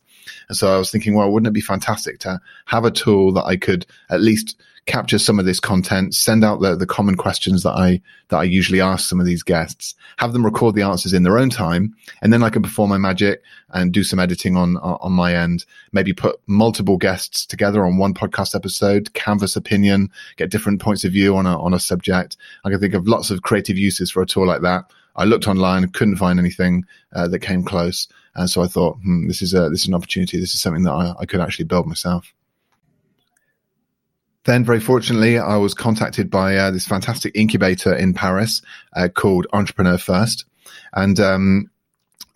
And 0.50 0.58
so 0.58 0.74
I 0.74 0.80
was 0.80 0.92
thinking, 0.92 1.14
well, 1.14 1.32
wouldn't 1.32 1.48
it 1.48 1.54
be 1.54 1.62
fantastic 1.62 2.18
to 2.20 2.42
have 2.66 2.86
a 2.86 2.92
tool 2.92 3.32
that 3.34 3.46
I 3.46 3.56
could 3.56 3.86
at 4.10 4.22
least 4.22 4.60
capture 4.86 5.18
some 5.18 5.40
of 5.40 5.46
this 5.46 5.60
content, 5.60 6.14
send 6.14 6.44
out 6.44 6.62
the, 6.62 6.76
the 6.76 6.86
common 6.86 7.16
questions 7.16 7.64
that 7.64 7.72
I, 7.72 8.02
that 8.30 8.38
I 8.38 8.44
usually 8.44 8.82
ask 8.82 9.10
some 9.10 9.20
of 9.20 9.26
these 9.26 9.42
guests, 9.42 9.96
have 10.18 10.34
them 10.34 10.46
record 10.46 10.76
the 10.76 10.84
answers 10.84 11.14
in 11.14 11.24
their 11.24 11.40
own 11.40 11.50
time. 11.50 11.96
And 12.22 12.32
then 12.32 12.44
I 12.44 12.50
can 12.50 12.62
perform 12.62 12.92
my 12.92 12.98
magic 12.98 13.42
and 13.70 13.92
do 13.92 14.04
some 14.04 14.20
editing 14.20 14.56
on, 14.56 14.78
on 14.78 15.12
my 15.12 15.36
end, 15.36 15.66
maybe 15.92 16.14
put 16.14 16.40
multiple 16.48 16.98
guests 16.98 17.46
together 17.46 17.84
on 17.84 17.98
one 17.98 18.14
podcast 18.14 18.56
episode, 18.56 19.14
canvas 19.14 19.56
opinion, 19.56 20.12
get 20.38 20.52
different 20.52 20.82
points 20.82 21.04
of 21.04 21.12
view 21.12 21.36
on 21.36 21.48
a, 21.48 21.60
on 21.60 21.74
a 21.74 21.80
subject. 21.80 22.38
I 22.64 22.70
can 22.70 22.80
think 22.80 22.94
of 22.94 23.08
lots 23.08 23.32
of 23.32 23.42
creative 23.42 23.78
uses 23.78 24.12
for 24.12 24.22
a 24.22 24.28
tool 24.28 24.46
like 24.46 24.62
that. 24.62 24.86
I 25.16 25.24
looked 25.24 25.48
online, 25.48 25.88
couldn't 25.90 26.18
find 26.18 26.40
anything 26.40 26.86
uh, 27.14 27.28
that 27.30 27.40
came 27.40 27.64
close, 27.64 28.08
and 28.36 28.50
so 28.50 28.62
I 28.62 28.68
thought, 28.68 28.98
hmm, 28.98 29.28
this 29.28 29.42
is 29.42 29.54
a 29.54 29.70
this 29.70 29.84
is 29.84 29.88
an 29.88 29.94
opportunity. 29.94 30.38
This 30.40 30.54
is 30.54 30.60
something 30.60 30.84
that 30.84 30.92
I, 30.92 31.14
I 31.20 31.26
could 31.26 31.40
actually 31.40 31.66
build 31.66 31.88
myself. 31.88 32.34
Then, 34.46 34.64
very 34.64 34.80
fortunately, 34.80 35.38
I 35.40 35.58
was 35.58 35.74
contacted 35.74 36.30
by 36.30 36.56
uh, 36.56 36.72
this 36.72 36.88
fantastic 36.88 37.36
incubator 37.36 37.94
in 37.94 38.14
Paris 38.14 38.62
uh, 38.96 39.10
called 39.10 39.48
Entrepreneur 39.54 39.98
First, 39.98 40.46
and 40.94 41.20
um, 41.20 41.70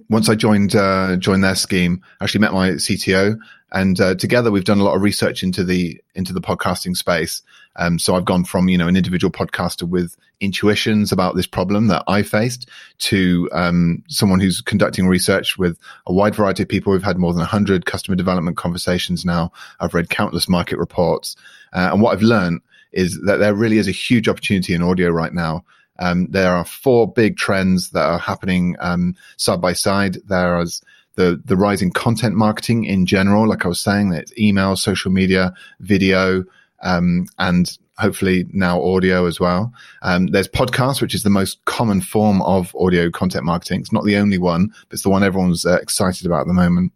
once 0.10 0.28
I 0.28 0.36
joined 0.36 0.76
uh, 0.76 1.18
joined 1.18 1.44
their 1.44 1.56
scheme, 1.56 2.04
I 2.20 2.24
actually 2.24 2.42
met 2.42 2.54
my 2.54 2.72
CTO, 2.72 3.38
and 3.72 4.02
uh, 4.02 4.16
together 4.16 4.52
we've 4.52 4.64
done 4.64 4.80
a 4.80 4.84
lot 4.84 4.96
of 4.96 5.02
research 5.02 5.44
into 5.44 5.64
the 5.64 6.02
into 6.16 6.34
the 6.34 6.42
podcasting 6.42 6.98
space. 6.98 7.42
Um, 7.76 8.00
so 8.00 8.16
I've 8.16 8.26
gone 8.26 8.44
from 8.44 8.70
you 8.70 8.78
know 8.78 8.88
an 8.88 8.98
individual 8.98 9.32
podcaster 9.32 9.88
with 9.88 10.18
intuitions 10.40 11.12
about 11.12 11.36
this 11.36 11.46
problem 11.46 11.88
that 11.88 12.04
I 12.08 12.24
faced 12.24 12.68
to 13.00 13.50
um, 13.52 14.04
someone 14.08 14.40
who's 14.40 14.62
conducting 14.62 15.08
research 15.08 15.58
with 15.58 15.78
a 16.08 16.14
wide 16.14 16.34
variety 16.34 16.64
of 16.64 16.70
people. 16.70 16.92
We've 16.92 17.04
had 17.04 17.20
more 17.20 17.34
than 17.34 17.46
hundred 17.46 17.86
customer 17.86 18.16
development 18.16 18.58
conversations 18.58 19.26
now. 19.26 19.52
I've 19.80 19.94
read 19.94 20.10
countless 20.10 20.50
market 20.50 20.80
reports, 20.80 21.36
uh, 21.74 21.90
and 21.92 22.02
what 22.02 22.14
I've 22.14 22.22
learned 22.22 22.62
is 22.92 23.20
that 23.22 23.38
there 23.38 23.54
really 23.54 23.78
is 23.78 23.88
a 23.88 23.92
huge 23.92 24.28
opportunity 24.28 24.74
in 24.74 24.82
audio 24.82 25.10
right 25.10 25.34
now. 25.34 25.64
Um, 26.00 26.28
there 26.28 26.56
are 26.56 26.66
four 26.66 27.12
big 27.12 27.38
trends 27.38 27.92
that 27.92 28.06
are 28.06 28.18
happening 28.18 28.76
um, 28.80 29.16
side 29.38 29.62
by 29.62 29.74
side. 29.74 30.18
There 30.28 30.60
is 30.60 30.82
the 31.16 31.42
the 31.44 31.58
rising 31.58 31.92
content 31.92 32.36
marketing 32.36 32.86
in 32.86 33.06
general, 33.06 33.48
like 33.48 33.66
I 33.66 33.68
was 33.68 33.80
saying, 33.80 34.14
it's 34.14 34.38
email, 34.38 34.76
social 34.78 35.12
media, 35.12 35.54
video, 35.82 36.46
um, 36.82 37.28
and 37.38 37.78
hopefully 37.98 38.46
now 38.54 38.82
audio 38.82 39.26
as 39.26 39.40
well. 39.40 39.74
Um, 40.02 40.28
there's 40.28 40.48
podcast, 40.48 41.02
which 41.02 41.14
is 41.14 41.24
the 41.24 41.30
most 41.30 41.64
common 41.66 42.00
form 42.00 42.42
of 42.44 42.74
audio 42.80 43.12
content 43.12 43.44
marketing. 43.44 43.82
It's 43.82 43.92
not 43.92 44.06
the 44.06 44.16
only 44.16 44.38
one, 44.38 44.68
but 44.68 44.94
it's 44.94 45.04
the 45.04 45.10
one 45.10 45.24
everyone's 45.24 45.66
uh, 45.66 45.80
excited 45.82 46.26
about 46.26 46.42
at 46.42 46.48
the 46.48 46.54
moment. 46.54 46.94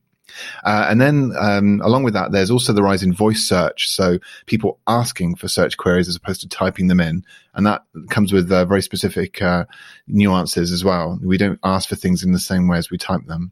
Uh, 0.63 0.87
and 0.89 0.99
then 0.99 1.33
um, 1.39 1.81
along 1.83 2.03
with 2.03 2.13
that, 2.13 2.31
there's 2.31 2.51
also 2.51 2.73
the 2.73 2.83
rise 2.83 3.03
in 3.03 3.13
voice 3.13 3.43
search. 3.43 3.89
So 3.89 4.19
people 4.45 4.79
asking 4.87 5.35
for 5.35 5.47
search 5.47 5.77
queries 5.77 6.07
as 6.07 6.15
opposed 6.15 6.41
to 6.41 6.47
typing 6.47 6.87
them 6.87 6.99
in. 6.99 7.23
And 7.55 7.65
that 7.65 7.83
comes 8.09 8.33
with 8.33 8.51
uh, 8.51 8.65
very 8.65 8.81
specific 8.81 9.41
uh, 9.41 9.65
nuances 10.07 10.71
as 10.71 10.83
well. 10.83 11.19
We 11.23 11.37
don't 11.37 11.59
ask 11.63 11.87
for 11.87 11.95
things 11.95 12.23
in 12.23 12.31
the 12.31 12.39
same 12.39 12.67
way 12.67 12.77
as 12.77 12.89
we 12.89 12.97
type 12.97 13.25
them. 13.27 13.51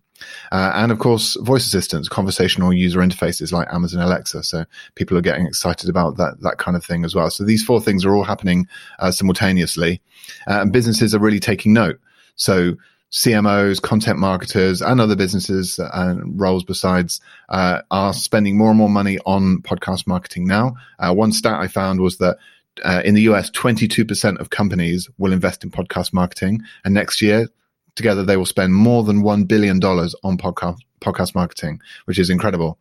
Uh, 0.51 0.71
and 0.75 0.91
of 0.91 0.99
course, 0.99 1.35
voice 1.41 1.65
assistants, 1.65 2.07
conversational 2.07 2.73
user 2.73 2.99
interfaces 2.99 3.51
like 3.51 3.71
Amazon 3.73 4.01
Alexa. 4.01 4.43
So 4.43 4.65
people 4.95 5.17
are 5.17 5.21
getting 5.21 5.45
excited 5.45 5.89
about 5.89 6.17
that, 6.17 6.41
that 6.41 6.57
kind 6.57 6.77
of 6.77 6.85
thing 6.85 7.05
as 7.05 7.15
well. 7.15 7.29
So 7.29 7.43
these 7.43 7.63
four 7.63 7.81
things 7.81 8.05
are 8.05 8.15
all 8.15 8.23
happening 8.23 8.67
uh, 8.99 9.11
simultaneously. 9.11 10.01
Uh, 10.47 10.61
and 10.61 10.71
businesses 10.71 11.15
are 11.15 11.19
really 11.19 11.39
taking 11.39 11.73
note. 11.73 11.99
So 12.35 12.75
CMOs, 13.11 13.81
content 13.81 14.19
marketers, 14.19 14.81
and 14.81 15.01
other 15.01 15.15
businesses 15.15 15.79
and 15.79 16.39
roles 16.39 16.63
besides 16.63 17.19
uh, 17.49 17.81
are 17.91 18.13
spending 18.13 18.57
more 18.57 18.69
and 18.69 18.77
more 18.77 18.89
money 18.89 19.19
on 19.25 19.61
podcast 19.61 20.07
marketing 20.07 20.47
now. 20.47 20.75
Uh, 20.97 21.13
one 21.13 21.33
stat 21.33 21.59
I 21.59 21.67
found 21.67 21.99
was 21.99 22.17
that 22.17 22.37
uh, 22.83 23.01
in 23.03 23.15
the 23.15 23.23
US, 23.23 23.49
22% 23.51 24.39
of 24.39 24.49
companies 24.49 25.09
will 25.17 25.33
invest 25.33 25.63
in 25.63 25.71
podcast 25.71 26.13
marketing, 26.13 26.61
and 26.85 26.93
next 26.93 27.21
year, 27.21 27.49
together, 27.95 28.23
they 28.23 28.37
will 28.37 28.45
spend 28.45 28.73
more 28.73 29.03
than 29.03 29.23
$1 29.23 29.47
billion 29.47 29.83
on 29.83 30.37
podcast, 30.37 30.77
podcast 31.01 31.35
marketing, 31.35 31.81
which 32.05 32.17
is 32.17 32.29
incredible. 32.29 32.79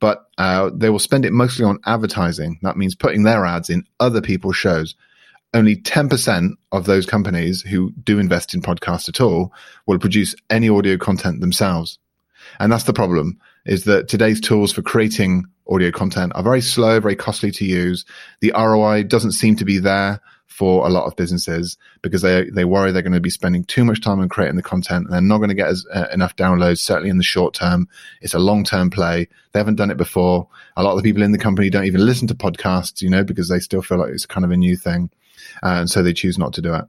But 0.00 0.26
uh, 0.38 0.70
they 0.74 0.88
will 0.88 0.98
spend 0.98 1.26
it 1.26 1.32
mostly 1.32 1.64
on 1.66 1.78
advertising. 1.84 2.58
That 2.62 2.78
means 2.78 2.94
putting 2.94 3.24
their 3.24 3.44
ads 3.44 3.68
in 3.68 3.84
other 4.00 4.22
people's 4.22 4.56
shows 4.56 4.94
only 5.54 5.76
10% 5.76 6.50
of 6.72 6.84
those 6.84 7.06
companies 7.06 7.62
who 7.62 7.92
do 8.04 8.18
invest 8.18 8.54
in 8.54 8.60
podcasts 8.60 9.08
at 9.08 9.20
all 9.20 9.52
will 9.86 9.98
produce 9.98 10.34
any 10.50 10.68
audio 10.68 10.96
content 10.96 11.40
themselves. 11.40 11.98
And 12.60 12.70
that's 12.70 12.84
the 12.84 12.92
problem 12.92 13.38
is 13.64 13.84
that 13.84 14.08
today's 14.08 14.40
tools 14.40 14.72
for 14.72 14.82
creating 14.82 15.44
audio 15.68 15.90
content 15.90 16.32
are 16.34 16.42
very 16.42 16.60
slow, 16.60 17.00
very 17.00 17.16
costly 17.16 17.50
to 17.50 17.64
use. 17.64 18.04
The 18.40 18.52
ROI 18.56 19.04
doesn't 19.04 19.32
seem 19.32 19.56
to 19.56 19.64
be 19.64 19.78
there 19.78 20.20
for 20.46 20.86
a 20.86 20.90
lot 20.90 21.04
of 21.04 21.16
businesses 21.16 21.76
because 22.00 22.22
they, 22.22 22.48
they 22.48 22.64
worry 22.64 22.90
they're 22.90 23.02
going 23.02 23.12
to 23.12 23.20
be 23.20 23.28
spending 23.28 23.64
too 23.64 23.84
much 23.84 24.00
time 24.00 24.20
on 24.20 24.28
creating 24.28 24.56
the 24.56 24.62
content 24.62 25.04
and 25.04 25.12
they're 25.12 25.20
not 25.20 25.38
going 25.38 25.50
to 25.50 25.54
get 25.54 25.68
as, 25.68 25.84
uh, 25.92 26.06
enough 26.12 26.34
downloads, 26.36 26.78
certainly 26.78 27.10
in 27.10 27.18
the 27.18 27.24
short 27.24 27.52
term. 27.52 27.88
It's 28.22 28.32
a 28.32 28.38
long 28.38 28.64
term 28.64 28.88
play. 28.88 29.28
They 29.52 29.60
haven't 29.60 29.74
done 29.74 29.90
it 29.90 29.98
before. 29.98 30.48
A 30.76 30.82
lot 30.82 30.92
of 30.92 30.96
the 30.96 31.02
people 31.02 31.22
in 31.22 31.32
the 31.32 31.38
company 31.38 31.68
don't 31.68 31.84
even 31.84 32.06
listen 32.06 32.28
to 32.28 32.34
podcasts, 32.34 33.02
you 33.02 33.10
know, 33.10 33.24
because 33.24 33.48
they 33.48 33.58
still 33.58 33.82
feel 33.82 33.98
like 33.98 34.12
it's 34.12 34.24
kind 34.24 34.44
of 34.44 34.50
a 34.50 34.56
new 34.56 34.76
thing. 34.76 35.10
Uh, 35.62 35.80
and 35.80 35.90
so 35.90 36.02
they 36.02 36.12
choose 36.12 36.38
not 36.38 36.52
to 36.54 36.62
do 36.62 36.74
it. 36.74 36.84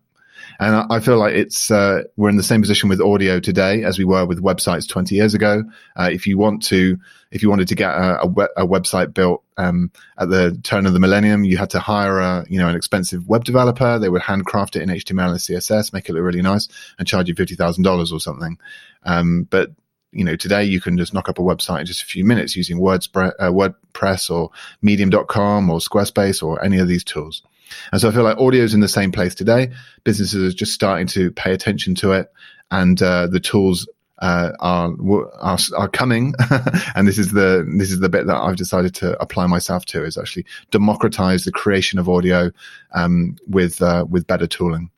And 0.59 0.91
I 0.91 0.99
feel 0.99 1.17
like 1.17 1.35
it's 1.35 1.69
uh, 1.69 2.03
we're 2.15 2.29
in 2.29 2.37
the 2.37 2.43
same 2.43 2.61
position 2.61 2.89
with 2.89 2.99
audio 2.99 3.39
today 3.39 3.83
as 3.83 3.99
we 3.99 4.05
were 4.05 4.25
with 4.25 4.41
websites 4.41 4.87
20 4.87 5.13
years 5.13 5.33
ago. 5.33 5.63
Uh, 5.95 6.09
if 6.11 6.25
you 6.25 6.37
want 6.37 6.63
to, 6.65 6.97
if 7.31 7.43
you 7.43 7.49
wanted 7.49 7.67
to 7.67 7.75
get 7.75 7.91
a, 7.91 8.23
a, 8.23 8.63
a 8.63 8.67
website 8.67 9.13
built 9.13 9.43
um, 9.57 9.91
at 10.17 10.29
the 10.29 10.59
turn 10.63 10.87
of 10.87 10.93
the 10.93 10.99
millennium, 10.99 11.43
you 11.43 11.57
had 11.57 11.69
to 11.71 11.79
hire 11.79 12.19
a 12.19 12.45
you 12.49 12.57
know 12.57 12.67
an 12.67 12.75
expensive 12.75 13.27
web 13.27 13.43
developer. 13.43 13.99
They 13.99 14.09
would 14.09 14.23
handcraft 14.23 14.75
it 14.75 14.81
in 14.81 14.89
HTML 14.89 15.29
and 15.29 15.39
CSS, 15.39 15.93
make 15.93 16.09
it 16.09 16.13
look 16.13 16.23
really 16.23 16.41
nice, 16.41 16.67
and 16.97 17.07
charge 17.07 17.27
you 17.27 17.35
fifty 17.35 17.55
thousand 17.55 17.83
dollars 17.83 18.11
or 18.11 18.19
something. 18.19 18.57
Um, 19.03 19.47
but 19.49 19.71
you 20.11 20.23
know, 20.23 20.35
today 20.35 20.63
you 20.63 20.81
can 20.81 20.97
just 20.97 21.13
knock 21.13 21.29
up 21.29 21.37
a 21.37 21.43
website 21.43 21.81
in 21.81 21.85
just 21.85 22.01
a 22.01 22.05
few 22.05 22.25
minutes 22.25 22.55
using 22.55 22.79
WordPress, 22.79 23.33
uh, 23.39 23.51
WordPress 23.51 24.31
or 24.31 24.49
Medium.com 24.81 25.69
or 25.69 25.79
Squarespace 25.79 26.41
or 26.41 26.63
any 26.63 26.79
of 26.79 26.87
these 26.87 27.03
tools. 27.03 27.43
And 27.91 28.01
so 28.01 28.09
I 28.09 28.11
feel 28.11 28.23
like 28.23 28.37
audio 28.37 28.63
is 28.63 28.73
in 28.73 28.79
the 28.79 28.87
same 28.87 29.11
place 29.11 29.35
today. 29.35 29.71
Businesses 30.03 30.53
are 30.53 30.55
just 30.55 30.73
starting 30.73 31.07
to 31.07 31.31
pay 31.31 31.53
attention 31.53 31.95
to 31.95 32.11
it, 32.11 32.31
and 32.71 33.01
uh, 33.01 33.27
the 33.27 33.39
tools 33.39 33.87
uh, 34.19 34.51
are, 34.59 34.93
are 35.39 35.57
are 35.75 35.87
coming. 35.87 36.33
and 36.95 37.07
this 37.07 37.17
is 37.17 37.31
the 37.31 37.67
this 37.77 37.91
is 37.91 37.99
the 37.99 38.09
bit 38.09 38.27
that 38.27 38.37
I've 38.37 38.55
decided 38.55 38.95
to 38.95 39.19
apply 39.21 39.47
myself 39.47 39.85
to 39.87 40.03
is 40.03 40.17
actually 40.17 40.45
democratize 40.71 41.43
the 41.43 41.51
creation 41.51 41.99
of 41.99 42.09
audio 42.09 42.51
um, 42.93 43.37
with 43.47 43.81
uh, 43.81 44.05
with 44.09 44.27
better 44.27 44.47
tooling. 44.47 44.89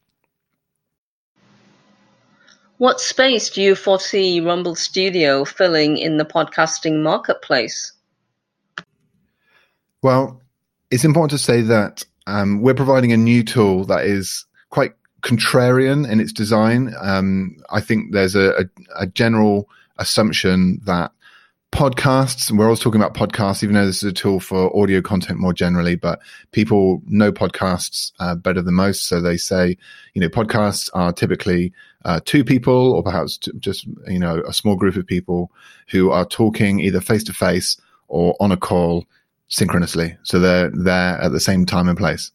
What 2.77 3.01
space 3.01 3.49
do 3.49 3.61
you 3.61 3.75
foresee 3.75 4.39
Rumble 4.39 4.75
Studio 4.75 5.43
filling 5.43 5.97
in 5.97 6.15
the 6.15 6.23
podcasting 6.23 7.03
marketplace? 7.03 7.91
Well, 10.01 10.41
it's 10.89 11.03
important 11.03 11.31
to 11.31 11.37
say 11.37 11.61
that 11.63 12.05
um, 12.29 12.61
we're 12.61 12.75
providing 12.75 13.11
a 13.11 13.17
new 13.17 13.43
tool 13.43 13.85
that 13.85 14.05
is 14.05 14.45
quite 14.69 14.93
contrarian 15.21 16.09
in 16.09 16.19
its 16.19 16.31
design. 16.31 16.93
Um, 17.01 17.57
I 17.71 17.81
think 17.81 18.13
there's 18.13 18.35
a, 18.35 18.51
a, 18.51 18.65
a, 18.95 19.07
general 19.07 19.67
assumption 19.97 20.79
that 20.85 21.11
podcasts, 21.71 22.51
we're 22.51 22.65
always 22.65 22.79
talking 22.79 23.01
about 23.01 23.15
podcasts, 23.15 23.63
even 23.63 23.75
though 23.75 23.85
this 23.85 24.03
is 24.03 24.11
a 24.11 24.13
tool 24.13 24.39
for 24.39 24.75
audio 24.79 25.01
content 25.01 25.39
more 25.39 25.53
generally, 25.53 25.95
but 25.95 26.19
people 26.51 27.01
know 27.07 27.31
podcasts 27.31 28.11
uh, 28.19 28.35
better 28.35 28.61
than 28.61 28.75
most. 28.75 29.07
So 29.07 29.21
they 29.21 29.37
say, 29.37 29.77
you 30.13 30.21
know, 30.21 30.29
podcasts 30.29 30.89
are 30.93 31.11
typically 31.11 31.73
uh, 32.05 32.21
two 32.25 32.43
people 32.43 32.93
or 32.93 33.03
perhaps 33.03 33.37
t- 33.37 33.51
just, 33.59 33.85
you 34.07 34.19
know, 34.19 34.41
a 34.47 34.53
small 34.53 34.75
group 34.75 34.95
of 34.95 35.05
people 35.05 35.51
who 35.89 36.11
are 36.11 36.25
talking 36.25 36.79
either 36.79 37.01
face 37.01 37.23
to 37.25 37.33
face 37.33 37.79
or 38.07 38.35
on 38.39 38.51
a 38.51 38.57
call 38.57 39.05
synchronously. 39.49 40.17
So 40.23 40.39
they're 40.39 40.71
there 40.71 41.21
at 41.21 41.31
the 41.31 41.39
same 41.39 41.65
time 41.65 41.89
and 41.89 41.97
place. 41.97 42.31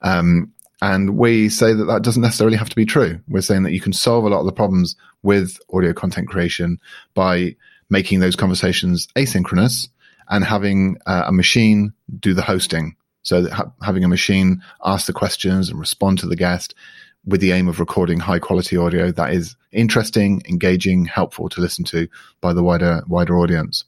Um, 0.00 0.52
and 0.80 1.16
we 1.16 1.48
say 1.48 1.74
that 1.74 1.84
that 1.84 2.02
doesn't 2.02 2.22
necessarily 2.22 2.56
have 2.56 2.70
to 2.70 2.76
be 2.76 2.86
true. 2.86 3.20
We're 3.28 3.42
saying 3.42 3.62
that 3.64 3.72
you 3.72 3.80
can 3.80 3.92
solve 3.92 4.24
a 4.24 4.28
lot 4.28 4.40
of 4.40 4.46
the 4.46 4.52
problems 4.52 4.96
with 5.22 5.58
audio 5.72 5.92
content 5.92 6.28
creation 6.28 6.80
by 7.14 7.54
making 7.88 8.20
those 8.20 8.34
conversations 8.34 9.06
asynchronous 9.14 9.88
and 10.28 10.44
having 10.44 10.96
uh, 11.06 11.24
a 11.26 11.32
machine 11.32 11.92
do 12.18 12.34
the 12.34 12.42
hosting. 12.42 12.96
So 13.22 13.48
ha- 13.48 13.70
having 13.82 14.02
a 14.02 14.08
machine 14.08 14.62
ask 14.84 15.06
the 15.06 15.12
questions 15.12 15.68
and 15.68 15.78
respond 15.78 16.18
to 16.18 16.26
the 16.26 16.36
guest 16.36 16.74
with 17.24 17.40
the 17.40 17.52
aim 17.52 17.68
of 17.68 17.78
recording 17.78 18.18
high 18.18 18.40
quality 18.40 18.76
audio 18.76 19.12
that 19.12 19.32
is 19.32 19.54
interesting, 19.70 20.42
engaging, 20.48 21.04
helpful 21.04 21.48
to 21.50 21.60
listen 21.60 21.84
to 21.84 22.08
by 22.40 22.52
the 22.52 22.62
wider 22.62 23.02
wider 23.06 23.38
audience. 23.38 23.84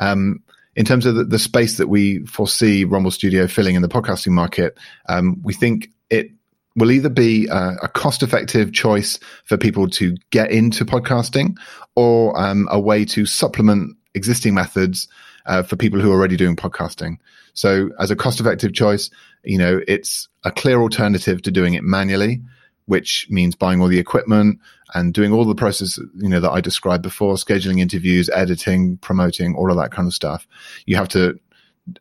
Um, 0.00 0.42
in 0.78 0.84
terms 0.84 1.06
of 1.06 1.16
the, 1.16 1.24
the, 1.24 1.40
space 1.40 1.76
that 1.76 1.88
we 1.88 2.24
foresee 2.26 2.84
Rumble 2.84 3.10
Studio 3.10 3.48
filling 3.48 3.74
in 3.74 3.82
the 3.82 3.88
podcasting 3.88 4.30
market, 4.30 4.78
um, 5.08 5.42
we 5.42 5.52
think 5.52 5.90
it 6.08 6.30
will 6.76 6.92
either 6.92 7.08
be 7.08 7.48
a, 7.48 7.88
cost 7.88 8.22
effective 8.22 8.72
choice 8.72 9.18
for 9.44 9.56
people 9.56 9.88
to 9.88 10.16
get 10.30 10.52
into 10.52 10.84
podcasting 10.84 11.56
or 11.96 12.38
um, 12.40 12.68
a 12.70 12.78
way 12.78 13.04
to 13.06 13.26
supplement 13.26 13.96
existing 14.14 14.54
methods 14.54 15.08
uh, 15.46 15.64
for 15.64 15.74
people 15.74 15.98
who 15.98 16.12
are 16.12 16.14
already 16.14 16.36
doing 16.36 16.54
podcasting. 16.54 17.16
So 17.54 17.90
as 17.98 18.12
a 18.12 18.16
cost 18.16 18.38
effective 18.38 18.72
choice, 18.72 19.10
you 19.42 19.58
know, 19.58 19.80
it's 19.88 20.28
a 20.44 20.52
clear 20.52 20.80
alternative 20.80 21.42
to 21.42 21.50
doing 21.50 21.74
it 21.74 21.82
manually, 21.82 22.40
which 22.88 23.26
means 23.28 23.54
buying 23.54 23.82
all 23.82 23.88
the 23.88 23.98
equipment 23.98 24.58
and 24.94 25.12
doing 25.12 25.30
all 25.30 25.44
the 25.44 25.54
process, 25.54 25.98
you 26.16 26.28
know, 26.28 26.40
that 26.40 26.50
I 26.50 26.62
described 26.62 27.02
before, 27.02 27.34
scheduling 27.34 27.80
interviews, 27.80 28.30
editing, 28.30 28.96
promoting, 28.96 29.54
all 29.54 29.70
of 29.70 29.76
that 29.76 29.92
kind 29.92 30.08
of 30.08 30.14
stuff. 30.14 30.48
You 30.86 30.96
have 30.96 31.08
to 31.10 31.38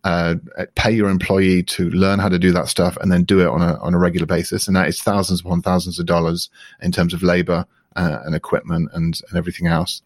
uh, 0.06 0.36
pay 0.76 0.92
your 0.92 1.10
employee 1.10 1.62
to 1.64 1.90
learn 1.90 2.20
how 2.20 2.30
to 2.30 2.40
do 2.40 2.54
that 2.54 2.70
stuff 2.70 2.98
and 3.02 3.12
then 3.12 3.26
do 3.26 3.42
it 3.42 3.48
on 3.48 3.62
a 3.62 3.78
on 3.80 3.94
a 3.94 4.00
regular 4.00 4.26
basis, 4.26 4.66
and 4.66 4.78
that 4.78 4.88
is 4.88 5.02
thousands 5.02 5.42
upon 5.42 5.62
thousands 5.62 6.00
of 6.00 6.06
dollars 6.06 6.50
in 6.82 6.94
terms 6.94 7.14
of 7.14 7.22
labor 7.22 7.66
uh, 7.98 8.20
and 8.24 8.34
equipment 8.34 8.90
and, 8.94 9.20
and 9.28 9.38
everything 9.38 9.68
else, 9.68 10.02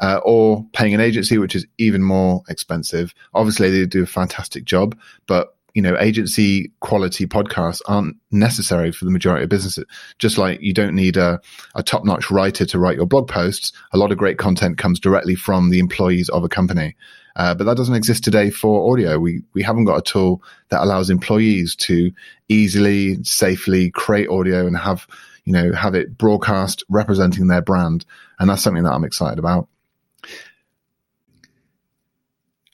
uh, 0.00 0.18
or 0.24 0.66
paying 0.72 0.94
an 0.94 1.00
agency, 1.00 1.38
which 1.38 1.54
is 1.54 1.66
even 1.78 2.02
more 2.02 2.42
expensive. 2.48 3.14
Obviously, 3.32 3.70
they 3.70 3.86
do 3.86 4.02
a 4.02 4.06
fantastic 4.06 4.64
job, 4.64 4.98
but 5.28 5.55
you 5.76 5.82
know, 5.82 5.94
agency 6.00 6.72
quality 6.80 7.26
podcasts 7.26 7.82
aren't 7.86 8.16
necessary 8.30 8.90
for 8.90 9.04
the 9.04 9.10
majority 9.10 9.44
of 9.44 9.50
businesses. 9.50 9.84
Just 10.18 10.38
like 10.38 10.58
you 10.62 10.72
don't 10.72 10.94
need 10.94 11.18
a, 11.18 11.38
a 11.74 11.82
top 11.82 12.02
notch 12.02 12.30
writer 12.30 12.64
to 12.64 12.78
write 12.78 12.96
your 12.96 13.04
blog 13.04 13.28
posts, 13.28 13.74
a 13.92 13.98
lot 13.98 14.10
of 14.10 14.16
great 14.16 14.38
content 14.38 14.78
comes 14.78 14.98
directly 14.98 15.34
from 15.34 15.68
the 15.68 15.78
employees 15.78 16.30
of 16.30 16.42
a 16.42 16.48
company. 16.48 16.96
Uh, 17.36 17.54
but 17.54 17.64
that 17.64 17.76
doesn't 17.76 17.94
exist 17.94 18.24
today 18.24 18.48
for 18.48 18.90
audio. 18.90 19.18
We 19.18 19.42
we 19.52 19.62
haven't 19.62 19.84
got 19.84 19.98
a 19.98 20.02
tool 20.02 20.42
that 20.70 20.82
allows 20.82 21.10
employees 21.10 21.76
to 21.76 22.10
easily, 22.48 23.22
safely 23.22 23.90
create 23.90 24.30
audio 24.30 24.66
and 24.66 24.78
have 24.78 25.06
you 25.44 25.52
know 25.52 25.72
have 25.72 25.94
it 25.94 26.16
broadcast 26.16 26.84
representing 26.88 27.48
their 27.48 27.60
brand, 27.60 28.06
and 28.38 28.48
that's 28.48 28.62
something 28.62 28.84
that 28.84 28.94
I'm 28.94 29.04
excited 29.04 29.38
about. 29.38 29.68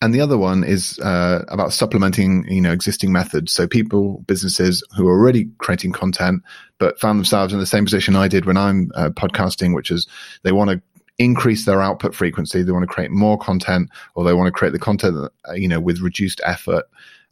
And 0.03 0.13
the 0.13 0.21
other 0.21 0.37
one 0.37 0.65
is 0.65 0.99
uh, 0.99 1.45
about 1.47 1.73
supplementing, 1.73 2.45
you 2.49 2.61
know, 2.61 2.73
existing 2.73 3.13
methods. 3.13 3.53
So 3.53 3.69
people, 3.69 4.25
businesses 4.27 4.83
who 4.97 5.07
are 5.07 5.13
already 5.13 5.49
creating 5.59 5.93
content, 5.93 6.43
but 6.79 6.99
found 6.99 7.21
themselves 7.21 7.53
in 7.53 7.61
the 7.61 7.67
same 7.67 7.85
position 7.85 8.17
I 8.17 8.27
did 8.27 8.45
when 8.45 8.57
I'm 8.57 8.91
uh, 8.97 9.11
podcasting, 9.11 9.77
which 9.77 9.93
is 9.93 10.09
they 10.43 10.51
want 10.51 10.71
to 10.71 10.83
increase 11.19 11.67
their 11.67 11.81
output 11.81 12.17
frequency. 12.17 12.65
They 12.65 12.73
want 12.73 12.83
to 12.83 12.93
create 12.93 13.13
more 13.13 13.39
content, 13.39 13.91
or 14.17 14.25
they 14.25 14.33
want 14.33 14.49
to 14.49 14.53
create 14.53 14.73
the 14.73 14.81
content, 14.81 15.31
uh, 15.49 15.53
you 15.53 15.69
know, 15.69 15.79
with 15.79 16.01
reduced 16.01 16.41
effort. 16.45 16.85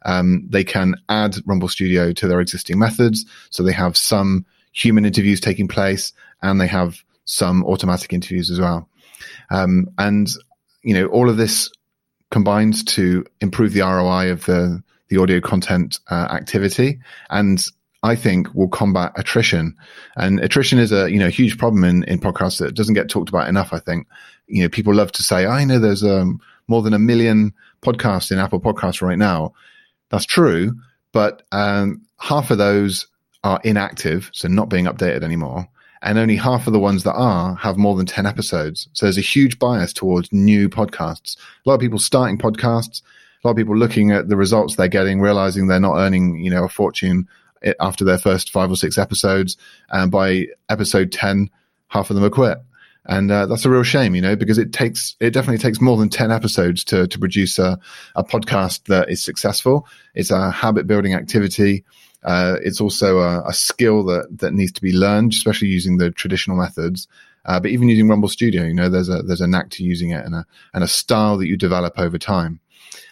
Um, 0.05 0.47
they 0.49 0.63
can 0.63 0.95
add 1.09 1.35
Rumble 1.45 1.67
Studio 1.67 2.13
to 2.13 2.27
their 2.29 2.39
existing 2.39 2.79
methods, 2.79 3.25
so 3.49 3.63
they 3.63 3.73
have 3.73 3.97
some 3.97 4.45
human 4.71 5.03
interviews 5.03 5.41
taking 5.41 5.67
place, 5.67 6.13
and 6.41 6.61
they 6.61 6.67
have 6.67 7.03
some 7.25 7.65
automatic 7.65 8.13
interviews 8.13 8.49
as 8.49 8.61
well. 8.61 8.87
Um, 9.49 9.89
and 9.97 10.31
you 10.83 10.93
know, 10.93 11.07
all 11.07 11.29
of 11.29 11.35
this 11.35 11.69
combines 12.31 12.83
to 12.83 13.25
improve 13.41 13.73
the 13.73 13.81
ROI 13.81 14.31
of 14.31 14.45
the 14.45 14.81
the 15.09 15.17
audio 15.17 15.41
content 15.41 15.99
uh, 16.09 16.27
activity, 16.31 16.99
and 17.29 17.63
I 18.01 18.15
think 18.15 18.53
will 18.55 18.69
combat 18.69 19.11
attrition. 19.15 19.75
And 20.15 20.39
attrition 20.39 20.79
is 20.79 20.91
a 20.91 21.11
you 21.11 21.19
know 21.19 21.29
huge 21.29 21.57
problem 21.57 21.83
in 21.83 22.03
in 22.05 22.19
podcasts 22.19 22.59
that 22.59 22.73
doesn't 22.73 22.95
get 22.95 23.09
talked 23.09 23.29
about 23.29 23.47
enough. 23.47 23.73
I 23.73 23.79
think 23.79 24.07
you 24.47 24.63
know 24.63 24.69
people 24.69 24.95
love 24.95 25.11
to 25.13 25.23
say, 25.23 25.45
I 25.45 25.65
know 25.65 25.77
there's 25.77 26.03
um, 26.03 26.39
more 26.67 26.81
than 26.81 26.93
a 26.93 26.99
million 26.99 27.53
podcasts 27.81 28.31
in 28.31 28.39
Apple 28.39 28.61
Podcasts 28.61 29.01
right 29.01 29.17
now. 29.17 29.53
That's 30.09 30.25
true, 30.25 30.73
but 31.11 31.43
um, 31.51 32.01
half 32.17 32.49
of 32.51 32.57
those 32.57 33.07
are 33.43 33.59
inactive, 33.63 34.29
so 34.33 34.47
not 34.47 34.69
being 34.69 34.85
updated 34.85 35.23
anymore 35.23 35.67
and 36.01 36.17
only 36.17 36.35
half 36.35 36.67
of 36.67 36.73
the 36.73 36.79
ones 36.79 37.03
that 37.03 37.13
are 37.13 37.55
have 37.55 37.77
more 37.77 37.95
than 37.95 38.05
10 38.05 38.25
episodes. 38.25 38.87
So 38.93 39.05
there's 39.05 39.17
a 39.17 39.21
huge 39.21 39.59
bias 39.59 39.93
towards 39.93 40.31
new 40.31 40.69
podcasts. 40.69 41.37
A 41.65 41.69
lot 41.69 41.75
of 41.75 41.81
people 41.81 41.99
starting 41.99 42.37
podcasts, 42.37 43.01
a 43.43 43.47
lot 43.47 43.51
of 43.51 43.57
people 43.57 43.77
looking 43.77 44.11
at 44.11 44.27
the 44.27 44.37
results 44.37 44.75
they're 44.75 44.87
getting, 44.87 45.21
realizing 45.21 45.67
they're 45.67 45.79
not 45.79 45.97
earning, 45.97 46.37
you 46.43 46.49
know, 46.49 46.63
a 46.63 46.69
fortune 46.69 47.27
after 47.79 48.03
their 48.03 48.17
first 48.17 48.51
five 48.51 48.71
or 48.71 48.75
six 48.75 48.97
episodes. 48.97 49.57
And 49.89 50.11
by 50.11 50.47
episode 50.69 51.11
10, 51.11 51.49
half 51.87 52.09
of 52.09 52.15
them 52.15 52.25
are 52.25 52.29
quit. 52.29 52.57
And 53.05 53.31
uh, 53.31 53.47
that's 53.47 53.65
a 53.65 53.69
real 53.69 53.83
shame, 53.83 54.13
you 54.13 54.21
know, 54.21 54.35
because 54.35 54.59
it 54.59 54.73
takes, 54.73 55.15
it 55.19 55.31
definitely 55.31 55.57
takes 55.57 55.81
more 55.81 55.97
than 55.97 56.09
10 56.09 56.31
episodes 56.31 56.83
to, 56.85 57.07
to 57.07 57.19
produce 57.19 57.57
a, 57.57 57.79
a 58.15 58.23
podcast 58.23 58.85
that 58.85 59.09
is 59.09 59.23
successful. 59.23 59.87
It's 60.13 60.29
a 60.29 60.51
habit 60.51 60.85
building 60.85 61.15
activity. 61.15 61.83
Uh, 62.23 62.57
it's 62.61 62.79
also 62.79 63.19
a, 63.19 63.47
a, 63.47 63.53
skill 63.53 64.03
that 64.03 64.27
that 64.39 64.53
needs 64.53 64.71
to 64.71 64.81
be 64.81 64.93
learned, 64.93 65.33
especially 65.33 65.69
using 65.69 65.97
the 65.97 66.11
traditional 66.11 66.55
methods. 66.55 67.07
Uh, 67.45 67.59
but 67.59 67.71
even 67.71 67.89
using 67.89 68.07
Rumble 68.07 68.29
Studio, 68.29 68.63
you 68.63 68.73
know, 68.73 68.89
there's 68.89 69.09
a 69.09 69.23
there's 69.23 69.41
a 69.41 69.47
knack 69.47 69.71
to 69.71 69.83
using 69.83 70.11
it 70.11 70.23
and 70.23 70.35
a 70.35 70.45
and 70.73 70.83
a 70.83 70.87
style 70.87 71.37
that 71.37 71.47
you 71.47 71.57
develop 71.57 71.97
over 71.97 72.19
time. 72.19 72.59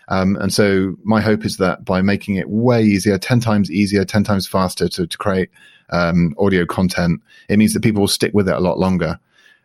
Um, 0.10 0.36
and 0.38 0.52
so 0.54 0.96
my 1.04 1.22
hope 1.22 1.46
is 1.46 1.58
that 1.58 1.86
by 1.86 2.02
making 2.02 2.36
it 2.36 2.50
way 2.50 2.84
easier, 2.84 3.20
10 3.20 3.40
times 3.42 3.70
easier, 3.70 4.04
10 4.04 4.24
times 4.24 4.48
faster 4.48 4.90
to, 4.90 5.06
to 5.06 5.18
create 5.20 5.52
um, 5.92 6.34
audio 6.40 6.66
content, 6.66 7.22
it 7.48 7.58
means 7.58 7.74
that 7.74 7.84
people 7.84 8.02
will 8.02 8.08
stick 8.08 8.34
with 8.34 8.50
it 8.50 8.56
a 8.56 8.60
lot 8.60 8.80
longer. 8.80 9.20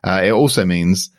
Uh, 0.05 0.21
it 0.23 0.33
also 0.33 0.67
means 0.67 1.11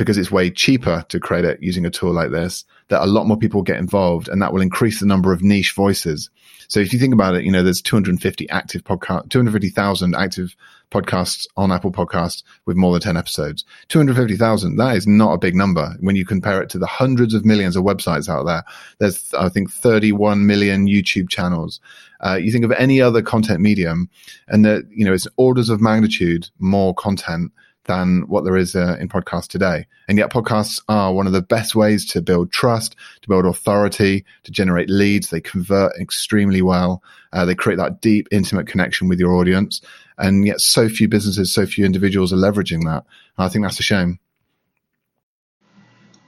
because 0.00 0.16
it's 0.16 0.30
way 0.30 0.48
cheaper 0.48 1.04
to 1.10 1.20
create 1.20 1.44
it 1.44 1.62
using 1.62 1.84
a 1.84 1.90
tool 1.90 2.10
like 2.10 2.30
this, 2.30 2.64
that 2.88 3.02
a 3.02 3.06
lot 3.06 3.26
more 3.26 3.36
people 3.36 3.60
get 3.60 3.76
involved 3.76 4.30
and 4.30 4.40
that 4.40 4.50
will 4.50 4.62
increase 4.62 4.98
the 4.98 5.04
number 5.04 5.30
of 5.30 5.42
niche 5.42 5.74
voices. 5.74 6.30
So 6.68 6.80
if 6.80 6.94
you 6.94 6.98
think 6.98 7.12
about 7.12 7.34
it, 7.34 7.44
you 7.44 7.52
know, 7.52 7.62
there's 7.62 7.82
250 7.82 8.48
active 8.48 8.82
podcast, 8.82 9.28
250,000 9.28 10.14
active 10.14 10.56
podcasts 10.90 11.46
on 11.58 11.70
Apple 11.70 11.92
Podcasts 11.92 12.42
with 12.64 12.78
more 12.78 12.94
than 12.94 13.02
10 13.02 13.18
episodes. 13.18 13.66
250,000, 13.88 14.76
that 14.76 14.96
is 14.96 15.06
not 15.06 15.34
a 15.34 15.38
big 15.38 15.54
number 15.54 15.94
when 16.00 16.16
you 16.16 16.24
compare 16.24 16.62
it 16.62 16.70
to 16.70 16.78
the 16.78 16.86
hundreds 16.86 17.34
of 17.34 17.44
millions 17.44 17.76
of 17.76 17.84
websites 17.84 18.26
out 18.26 18.46
there. 18.46 18.64
There's, 19.00 19.34
I 19.34 19.50
think, 19.50 19.70
31 19.70 20.46
million 20.46 20.86
YouTube 20.86 21.28
channels. 21.28 21.78
Uh, 22.24 22.36
you 22.36 22.50
think 22.50 22.64
of 22.64 22.72
any 22.72 23.02
other 23.02 23.20
content 23.20 23.60
medium 23.60 24.08
and 24.48 24.64
that, 24.64 24.86
you 24.90 25.04
know, 25.04 25.12
it's 25.12 25.28
orders 25.36 25.68
of 25.68 25.82
magnitude 25.82 26.48
more 26.58 26.94
content 26.94 27.52
than 27.84 28.22
what 28.28 28.44
there 28.44 28.56
is 28.56 28.76
uh, 28.76 28.96
in 29.00 29.08
podcasts 29.08 29.48
today. 29.48 29.86
And 30.08 30.18
yet 30.18 30.30
podcasts 30.30 30.80
are 30.88 31.12
one 31.12 31.26
of 31.26 31.32
the 31.32 31.42
best 31.42 31.74
ways 31.74 32.04
to 32.06 32.20
build 32.20 32.52
trust, 32.52 32.96
to 33.22 33.28
build 33.28 33.46
authority, 33.46 34.24
to 34.44 34.50
generate 34.50 34.90
leads. 34.90 35.30
They 35.30 35.40
convert 35.40 35.96
extremely 35.96 36.62
well. 36.62 37.02
Uh, 37.32 37.44
they 37.44 37.54
create 37.54 37.76
that 37.76 38.00
deep, 38.00 38.28
intimate 38.30 38.66
connection 38.66 39.08
with 39.08 39.18
your 39.18 39.32
audience. 39.34 39.80
And 40.18 40.46
yet 40.46 40.60
so 40.60 40.88
few 40.88 41.08
businesses, 41.08 41.52
so 41.52 41.66
few 41.66 41.84
individuals 41.84 42.32
are 42.32 42.36
leveraging 42.36 42.84
that. 42.84 43.04
And 43.38 43.46
I 43.46 43.48
think 43.48 43.64
that's 43.64 43.80
a 43.80 43.84
shame. 43.84 44.18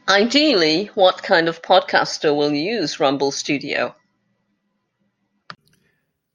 Ideally, 0.09 0.87
what 0.95 1.23
kind 1.23 1.49
of 1.49 1.63
podcaster 1.63 2.37
will 2.37 2.53
use 2.53 2.99
Rumble 2.99 3.31
Studio? 3.31 3.95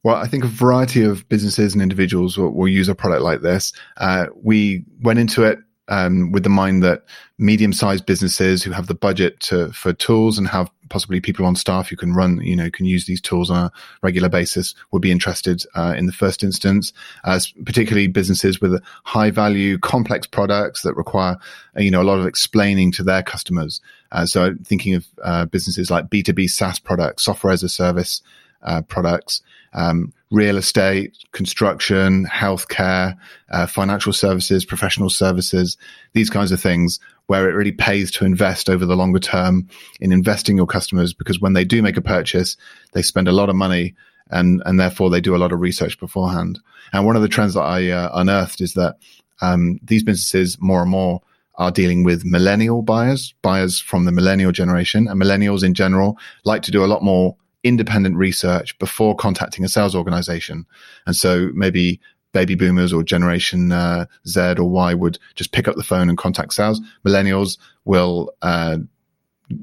Well, 0.07 0.15
I 0.15 0.27
think 0.27 0.45
a 0.45 0.47
variety 0.47 1.03
of 1.03 1.27
businesses 1.27 1.73
and 1.73 1.81
individuals 1.81 2.37
will, 2.37 2.51
will 2.51 2.69
use 2.69 2.87
a 2.87 2.95
product 2.95 3.23
like 3.23 3.41
this. 3.41 3.73
Uh, 3.97 4.27
we 4.41 4.85
went 5.01 5.19
into 5.19 5.43
it 5.43 5.59
um, 5.89 6.31
with 6.31 6.43
the 6.43 6.49
mind 6.49 6.81
that 6.83 7.03
medium-sized 7.37 8.05
businesses 8.05 8.63
who 8.63 8.71
have 8.71 8.87
the 8.87 8.95
budget 8.95 9.37
to, 9.41 9.69
for 9.73 9.91
tools 9.91 10.37
and 10.37 10.47
have 10.47 10.71
possibly 10.87 11.19
people 11.19 11.45
on 11.45 11.57
staff 11.57 11.89
who 11.89 11.97
can 11.97 12.13
run, 12.13 12.39
you 12.39 12.55
know, 12.55 12.69
can 12.71 12.85
use 12.85 13.05
these 13.05 13.19
tools 13.19 13.49
on 13.49 13.65
a 13.65 13.71
regular 14.01 14.29
basis 14.29 14.75
would 14.91 15.01
be 15.01 15.11
interested 15.11 15.65
uh, 15.75 15.93
in 15.97 16.05
the 16.05 16.13
first 16.13 16.41
instance. 16.41 16.93
Uh, 17.25 17.37
particularly 17.65 18.07
businesses 18.07 18.61
with 18.61 18.81
high-value, 19.03 19.77
complex 19.79 20.25
products 20.25 20.83
that 20.83 20.93
require, 20.93 21.35
uh, 21.77 21.81
you 21.81 21.91
know, 21.91 22.01
a 22.01 22.03
lot 22.03 22.17
of 22.17 22.25
explaining 22.25 22.93
to 22.93 23.03
their 23.03 23.23
customers. 23.23 23.81
Uh, 24.13 24.25
so, 24.25 24.55
thinking 24.63 24.95
of 24.95 25.05
uh, 25.21 25.43
businesses 25.47 25.91
like 25.91 26.09
B 26.09 26.23
two 26.23 26.31
B 26.31 26.47
SaaS 26.47 26.79
products, 26.79 27.25
software 27.25 27.51
as 27.51 27.61
a 27.61 27.67
service 27.67 28.21
uh, 28.63 28.81
products 28.83 29.41
um, 29.73 30.11
real 30.31 30.57
estate, 30.57 31.17
construction, 31.31 32.25
healthcare, 32.25 33.15
uh, 33.51 33.65
financial 33.65 34.11
services, 34.11 34.65
professional 34.65 35.09
services, 35.09 35.77
these 36.13 36.29
kinds 36.29 36.51
of 36.51 36.59
things 36.59 36.99
where 37.27 37.49
it 37.49 37.53
really 37.53 37.71
pays 37.71 38.11
to 38.11 38.25
invest 38.25 38.69
over 38.69 38.85
the 38.85 38.95
longer 38.95 39.19
term 39.19 39.67
in 40.01 40.11
investing 40.11 40.57
your 40.57 40.65
customers 40.65 41.13
because 41.13 41.39
when 41.39 41.53
they 41.53 41.63
do 41.63 41.81
make 41.81 41.95
a 41.95 42.01
purchase, 42.01 42.57
they 42.93 43.01
spend 43.01 43.27
a 43.27 43.33
lot 43.33 43.49
of 43.49 43.55
money 43.55 43.95
and 44.29 44.61
and 44.65 44.77
therefore 44.77 45.09
they 45.09 45.21
do 45.21 45.35
a 45.35 45.37
lot 45.37 45.53
of 45.53 45.61
research 45.61 45.97
beforehand. 45.99 46.59
And 46.91 47.05
one 47.05 47.15
of 47.15 47.21
the 47.21 47.29
trends 47.29 47.53
that 47.53 47.61
I 47.61 47.89
uh, 47.91 48.09
unearthed 48.13 48.59
is 48.59 48.73
that 48.73 48.97
um, 49.41 49.79
these 49.83 50.03
businesses 50.03 50.57
more 50.59 50.81
and 50.81 50.91
more 50.91 51.21
are 51.55 51.71
dealing 51.71 52.03
with 52.03 52.25
millennial 52.25 52.81
buyers, 52.81 53.33
buyers 53.41 53.79
from 53.79 54.05
the 54.05 54.11
millennial 54.11 54.51
generation, 54.51 55.07
and 55.07 55.21
millennials 55.21 55.63
in 55.63 55.73
general 55.73 56.17
like 56.43 56.63
to 56.63 56.71
do 56.71 56.83
a 56.83 56.87
lot 56.87 57.03
more 57.03 57.35
independent 57.63 58.15
research 58.15 58.77
before 58.79 59.15
contacting 59.15 59.65
a 59.65 59.69
sales 59.69 59.95
organization. 59.95 60.65
And 61.05 61.15
so 61.15 61.49
maybe 61.53 61.99
baby 62.31 62.55
boomers 62.55 62.93
or 62.93 63.03
generation 63.03 63.71
uh, 63.71 64.05
Z 64.27 64.55
or 64.59 64.69
Y 64.69 64.93
would 64.93 65.17
just 65.35 65.51
pick 65.51 65.67
up 65.67 65.75
the 65.75 65.83
phone 65.83 66.09
and 66.09 66.17
contact 66.17 66.53
sales. 66.53 66.81
Millennials 67.05 67.57
will 67.85 68.31
uh, 68.41 68.77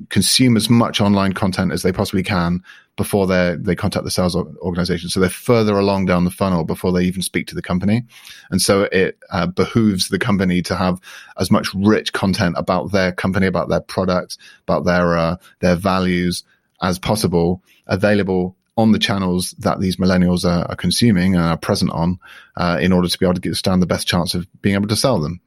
consume 0.09 0.57
as 0.57 0.71
much 0.71 1.01
online 1.01 1.33
content 1.33 1.73
as 1.73 1.83
they 1.83 1.93
possibly 1.93 2.23
can 2.23 2.63
before 2.97 3.27
they 3.27 3.57
they 3.59 3.75
contact 3.75 4.05
the 4.05 4.11
sales 4.11 4.37
organization. 4.37 5.09
So 5.09 5.21
they're 5.21 5.29
further 5.29 5.79
along 5.79 6.07
down 6.07 6.25
the 6.25 6.31
funnel 6.31 6.65
before 6.65 6.93
they 6.93 7.05
even 7.05 7.23
speak 7.23 7.47
to 7.49 7.55
the 7.55 7.63
company, 7.63 8.05
and 8.51 8.63
so 8.63 8.83
it 8.85 9.19
uh, 9.31 9.47
behooves 9.47 10.09
the 10.09 10.19
company 10.19 10.63
to 10.63 10.77
have 10.77 11.01
as 11.39 11.51
much 11.51 11.69
rich 11.75 12.13
content 12.13 12.55
about 12.57 12.93
their 12.93 13.13
company, 13.13 13.47
about 13.47 13.69
their 13.69 13.81
products, 13.81 14.39
about 14.63 14.85
their 14.85 15.17
uh, 15.17 15.37
their 15.61 15.77
values 15.77 16.45
as 16.83 16.99
possible 16.99 17.63
available 17.87 18.57
on 18.77 18.93
the 18.93 18.99
channels 18.99 19.53
that 19.59 19.81
these 19.81 19.97
millennials 19.97 20.45
are, 20.45 20.69
are 20.69 20.77
consuming 20.77 21.35
and 21.35 21.45
are 21.45 21.57
present 21.57 21.91
on, 21.93 22.19
uh, 22.57 22.79
in 22.81 22.93
order 22.93 23.09
to 23.09 23.19
be 23.19 23.25
able 23.25 23.35
to 23.35 23.41
get, 23.41 23.55
stand 23.55 23.81
the 23.81 23.87
best 23.87 24.07
chance 24.07 24.35
of 24.35 24.47
being 24.63 24.75
able 24.75 24.89
to 24.89 24.97
sell 24.97 25.21
them. 25.21 25.41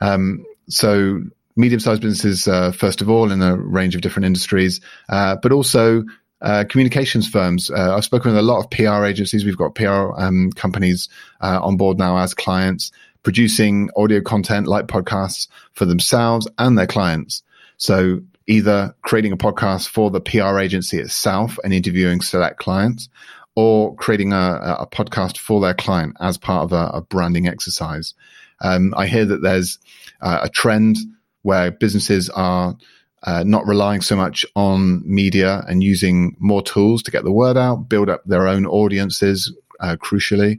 Um, 0.00 0.44
so 0.68 1.22
medium-sized 1.54 2.02
businesses, 2.02 2.48
uh, 2.48 2.72
first 2.72 3.00
of 3.00 3.08
all, 3.08 3.30
in 3.30 3.40
a 3.40 3.56
range 3.56 3.94
of 3.94 4.00
different 4.00 4.26
industries, 4.26 4.80
uh, 5.08 5.36
but 5.36 5.52
also 5.52 6.04
uh, 6.42 6.64
communications 6.68 7.28
firms. 7.28 7.70
Uh, 7.70 7.96
I've 7.96 8.04
spoken 8.04 8.32
with 8.32 8.38
a 8.38 8.42
lot 8.42 8.58
of 8.58 8.70
PR 8.70 9.04
agencies. 9.04 9.44
We've 9.44 9.56
got 9.56 9.74
PR 9.74 10.12
um, 10.16 10.50
companies 10.52 11.08
uh, 11.40 11.60
on 11.62 11.76
board 11.76 11.98
now 11.98 12.18
as 12.18 12.34
clients, 12.34 12.90
producing 13.22 13.90
audio 13.96 14.20
content 14.20 14.66
like 14.66 14.86
podcasts 14.86 15.48
for 15.72 15.84
themselves 15.84 16.46
and 16.58 16.76
their 16.76 16.86
clients. 16.86 17.42
So 17.78 18.20
either 18.46 18.94
creating 19.02 19.32
a 19.32 19.36
podcast 19.36 19.88
for 19.88 20.10
the 20.10 20.20
PR 20.20 20.58
agency 20.58 20.98
itself 20.98 21.58
and 21.64 21.72
interviewing 21.72 22.20
select 22.20 22.58
clients, 22.58 23.08
or 23.54 23.94
creating 23.96 24.32
a, 24.32 24.76
a 24.80 24.86
podcast 24.86 25.38
for 25.38 25.60
their 25.60 25.74
client 25.74 26.16
as 26.20 26.36
part 26.36 26.64
of 26.64 26.72
a, 26.72 26.98
a 26.98 27.00
branding 27.00 27.48
exercise. 27.48 28.14
Um, 28.60 28.94
I 28.96 29.06
hear 29.06 29.24
that 29.24 29.42
there's 29.42 29.78
uh, 30.20 30.40
a 30.42 30.48
trend 30.48 30.98
where 31.42 31.70
businesses 31.70 32.28
are 32.30 32.76
uh, 33.22 33.42
not 33.44 33.66
relying 33.66 34.02
so 34.02 34.14
much 34.14 34.44
on 34.54 35.02
media 35.04 35.64
and 35.68 35.82
using 35.82 36.36
more 36.38 36.62
tools 36.62 37.02
to 37.02 37.10
get 37.10 37.24
the 37.24 37.32
word 37.32 37.56
out, 37.56 37.88
build 37.88 38.08
up 38.08 38.22
their 38.24 38.46
own 38.46 38.66
audiences, 38.66 39.52
uh, 39.80 39.96
crucially. 39.96 40.58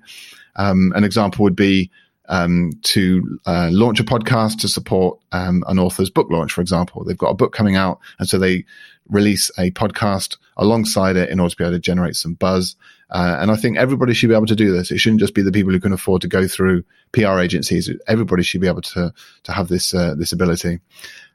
Um, 0.56 0.92
an 0.96 1.04
example 1.04 1.44
would 1.44 1.56
be 1.56 1.92
um, 2.28 2.72
to 2.84 3.40
uh, 3.46 3.70
launch 3.72 4.00
a 4.00 4.04
podcast 4.04 4.60
to 4.60 4.68
support 4.68 5.20
um, 5.32 5.64
an 5.68 5.80
author's 5.80 6.10
book 6.10 6.28
launch, 6.30 6.52
for 6.52 6.62
example. 6.62 7.04
They've 7.04 7.18
got 7.18 7.30
a 7.30 7.36
book 7.36 7.54
coming 7.54 7.76
out, 7.76 8.00
and 8.20 8.28
so 8.28 8.38
they 8.38 8.66
release 9.10 9.50
a 9.58 9.72
podcast 9.72 10.38
alongside 10.58 11.16
it 11.16 11.30
in 11.30 11.40
order 11.40 11.52
to 11.52 11.58
be 11.58 11.64
able 11.64 11.74
to 11.74 11.80
generate 11.80 12.16
some 12.16 12.34
buzz. 12.34 12.76
Uh, 13.10 13.38
and 13.40 13.52
I 13.52 13.56
think 13.56 13.78
everybody 13.78 14.14
should 14.14 14.30
be 14.30 14.36
able 14.36 14.48
to 14.48 14.56
do 14.56 14.72
this. 14.72 14.92
It 14.92 14.98
shouldn't 14.98 15.22
just 15.22 15.34
be 15.34 15.42
the 15.42 15.52
people 15.52 15.72
who 15.72 15.80
can 15.80 15.94
afford 15.94 16.22
to 16.24 16.28
go 16.28 16.48
through 16.48 16.84
PR 17.14 17.40
agencies. 17.40 17.90
Everybody 18.08 18.44
should 18.44 18.62
be 18.62 18.68
able 18.68 18.82
to 18.82 19.14
to 19.44 19.52
have 19.52 19.70
this 19.70 19.94
uh, 19.94 20.16
this 20.16 20.34
ability. 20.34 20.80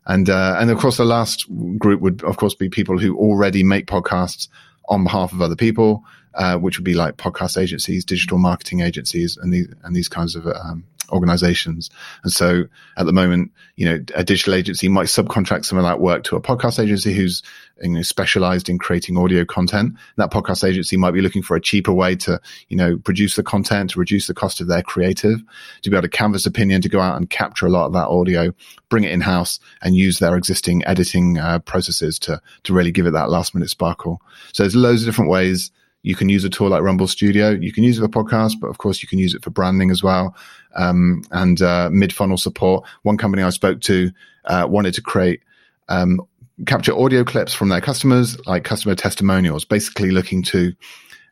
And 0.07 0.29
uh, 0.29 0.57
and 0.59 0.71
of 0.71 0.79
course, 0.79 0.99
the 0.99 1.05
last 1.05 1.47
group 1.79 2.01
would 2.01 2.23
of 2.25 2.37
course 2.37 2.55
be 2.55 2.69
people 2.69 2.99
who 2.99 3.17
already 3.17 3.63
make 3.63 3.87
podcasts 3.87 4.49
on 4.89 5.05
behalf 5.05 5.33
of 5.33 5.41
other 5.41 5.57
people, 5.57 6.05
uh, 6.35 6.57
which 6.57 6.79
would 6.79 6.85
be 6.85 6.95
like 6.95 7.17
podcast 7.17 7.61
agencies, 7.61 8.05
digital 8.05 8.39
marketing 8.39 8.81
agencies, 8.81 9.37
and 9.37 9.53
these 9.53 9.69
and 9.83 9.95
these 9.95 10.09
kinds 10.09 10.37
of 10.37 10.47
um, 10.47 10.85
organizations. 11.13 11.91
And 12.25 12.33
so 12.33 12.65
at 12.97 13.07
the 13.07 13.13
moment, 13.13 13.53
you 13.77 13.85
know, 13.85 13.99
a 14.15 14.25
digital 14.25 14.55
agency 14.55 14.89
might 14.89 15.07
subcontract 15.07 15.65
some 15.65 15.79
of 15.79 15.85
that 15.85 16.01
work 16.01 16.25
to 16.25 16.37
a 16.37 16.41
podcast 16.41 16.83
agency 16.83 17.13
who's 17.13 17.43
you 17.83 17.91
know, 17.91 18.03
specialized 18.03 18.69
in 18.69 18.79
creating 18.79 19.17
audio 19.19 19.45
content. 19.45 19.95
That 20.17 20.31
podcast 20.31 20.67
agency 20.67 20.97
might 20.97 21.13
be 21.13 21.21
looking 21.21 21.43
for 21.43 21.57
a 21.57 21.61
cheaper 21.61 21.93
way 21.93 22.17
to, 22.17 22.41
you 22.69 22.77
know, 22.77 22.97
produce 22.97 23.37
the 23.37 23.43
content, 23.43 23.91
to 23.91 24.01
reduce 24.01 24.27
the 24.27 24.35
cost 24.35 24.61
of 24.61 24.69
their 24.69 24.83
creative, 24.83 25.43
to 25.83 25.91
be 25.91 25.97
able 25.97 26.03
to 26.03 26.09
canvas 26.09 26.47
opinion, 26.47 26.81
to 26.83 26.89
go 26.89 27.01
out 27.01 27.17
and 27.17 27.31
capture 27.31 27.67
a 27.67 27.71
lot 27.71 27.87
of 27.87 27.93
that 27.93 28.09
audio, 28.09 28.53
bring 28.89 29.05
it 29.05 29.13
in 29.13 29.21
house 29.21 29.61
and 29.83 29.97
use 29.97 30.19
their 30.19 30.37
existing 30.37 30.85
editing 30.87 31.39
uh, 31.39 31.59
processes 31.61 32.19
to, 32.21 32.41
to 32.65 32.73
really 32.73 32.93
give 32.93 33.07
it 33.07 33.13
that 33.13 33.31
last 33.31 33.55
minute 33.55 33.71
sparkle. 33.71 34.23
So 34.53 34.63
there's 34.63 34.77
loads 34.77 35.03
of 35.03 35.07
different 35.07 35.31
ways 35.31 35.71
you 36.03 36.15
can 36.15 36.29
use 36.29 36.45
a 36.45 36.51
tool 36.51 36.69
like 36.69 36.83
Rumble 36.83 37.07
Studio. 37.07 37.51
You 37.51 37.73
can 37.73 37.85
use 37.85 37.99
it 37.99 38.03
for 38.03 38.09
podcasts, 38.09 38.59
but 38.61 38.69
of 38.69 38.79
course 38.79 39.03
you 39.03 39.09
can 39.09 39.19
use 39.19 39.35
it 39.35 39.43
for 39.43 39.51
branding 39.51 39.91
as 39.91 40.03
well. 40.03 40.35
Um, 40.75 41.23
and 41.31 41.61
uh, 41.63 41.91
mid 41.93 42.13
funnel 42.13 42.37
support. 42.37 42.85
One 43.03 43.17
company 43.17 43.43
I 43.43 43.51
spoke 43.51 43.81
to 43.83 44.11
uh, 44.47 44.67
wanted 44.69 44.95
to 44.95 45.03
create 45.03 45.41
um, 45.89 46.21
capture 46.67 46.97
audio 46.97 47.25
clips 47.25 47.55
from 47.55 47.69
their 47.69 47.81
customers, 47.81 48.39
like 48.47 48.65
customer 48.65 48.95
testimonials, 48.95 49.65
basically 49.65 50.11
looking 50.11 50.43
to 50.45 50.73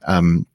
um, 0.06 0.46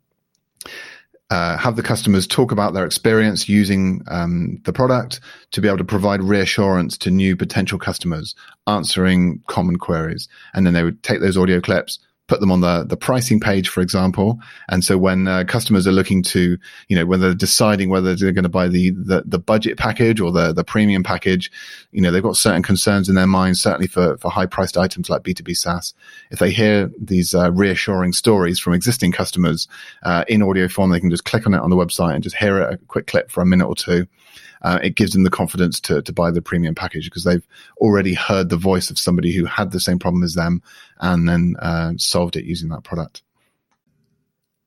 uh, 1.29 1.57
have 1.57 1.75
the 1.75 1.83
customers 1.83 2.27
talk 2.27 2.51
about 2.51 2.73
their 2.73 2.85
experience 2.85 3.49
using 3.49 4.01
um, 4.07 4.61
the 4.63 4.73
product 4.73 5.19
to 5.51 5.61
be 5.61 5.67
able 5.67 5.77
to 5.77 5.83
provide 5.83 6.21
reassurance 6.21 6.97
to 6.99 7.09
new 7.09 7.35
potential 7.35 7.79
customers, 7.79 8.35
answering 8.67 9.41
common 9.47 9.77
queries. 9.77 10.27
And 10.53 10.65
then 10.65 10.73
they 10.73 10.83
would 10.83 11.01
take 11.03 11.21
those 11.21 11.37
audio 11.37 11.59
clips, 11.59 11.99
put 12.27 12.39
them 12.39 12.51
on 12.51 12.61
the, 12.61 12.83
the 12.83 12.97
pricing 12.97 13.39
page, 13.39 13.69
for 13.69 13.81
example. 13.81 14.39
And 14.69 14.83
so 14.83 14.97
when 14.97 15.27
uh, 15.27 15.43
customers 15.43 15.85
are 15.85 15.91
looking 15.91 16.23
to, 16.23 16.57
you 16.87 16.95
know, 16.95 17.05
when 17.05 17.19
they're 17.19 17.35
deciding 17.35 17.89
whether 17.89 18.15
they're 18.15 18.31
going 18.31 18.43
to 18.43 18.49
buy 18.49 18.67
the, 18.67 18.91
the, 18.91 19.23
the, 19.25 19.39
budget 19.39 19.77
package 19.77 20.19
or 20.19 20.31
the, 20.31 20.51
the 20.51 20.63
premium 20.63 21.03
package, 21.03 21.51
you 21.91 22.01
know, 22.01 22.11
they've 22.11 22.23
got 22.23 22.35
certain 22.35 22.63
concerns 22.63 23.09
in 23.09 23.15
their 23.15 23.27
minds, 23.27 23.61
certainly 23.61 23.87
for, 23.87 24.17
for 24.17 24.31
high 24.31 24.47
priced 24.47 24.75
items 24.75 25.09
like 25.09 25.21
B2B 25.21 25.55
SaaS. 25.55 25.93
If 26.31 26.39
they 26.39 26.49
hear 26.49 26.91
these 26.99 27.35
uh, 27.35 27.51
reassuring 27.51 28.13
stories 28.13 28.59
from 28.59 28.73
existing 28.73 29.11
customers 29.11 29.67
uh, 30.03 30.25
in 30.27 30.41
audio 30.41 30.67
form, 30.67 30.89
they 30.89 30.99
can 30.99 31.11
just 31.11 31.25
click 31.25 31.45
on 31.45 31.53
it 31.53 31.59
on 31.59 31.69
the 31.69 31.75
website 31.75 32.15
and 32.15 32.23
just 32.23 32.37
hear 32.37 32.59
it, 32.59 32.73
a 32.73 32.77
quick 32.87 33.05
clip 33.05 33.29
for 33.29 33.41
a 33.41 33.45
minute 33.45 33.67
or 33.67 33.75
two 33.75 34.07
uh, 34.65 34.79
it 34.81 34.95
gives 34.95 35.11
them 35.11 35.23
the 35.23 35.29
confidence 35.29 35.79
to, 35.79 36.01
to 36.01 36.11
buy 36.11 36.31
the 36.31 36.41
premium 36.41 36.73
package 36.73 37.05
because 37.05 37.23
they've 37.23 37.47
already 37.77 38.15
heard 38.15 38.49
the 38.49 38.57
voice 38.57 38.89
of 38.89 38.97
somebody 38.97 39.31
who 39.31 39.45
had 39.45 39.71
the 39.71 39.79
same 39.79 39.99
problem 39.99 40.23
as 40.23 40.33
them 40.33 40.63
and 40.99 41.29
then 41.29 41.55
uh, 41.59 41.93
solved 41.97 42.35
it 42.35 42.45
using 42.45 42.69
that 42.69 42.83
product. 42.83 43.21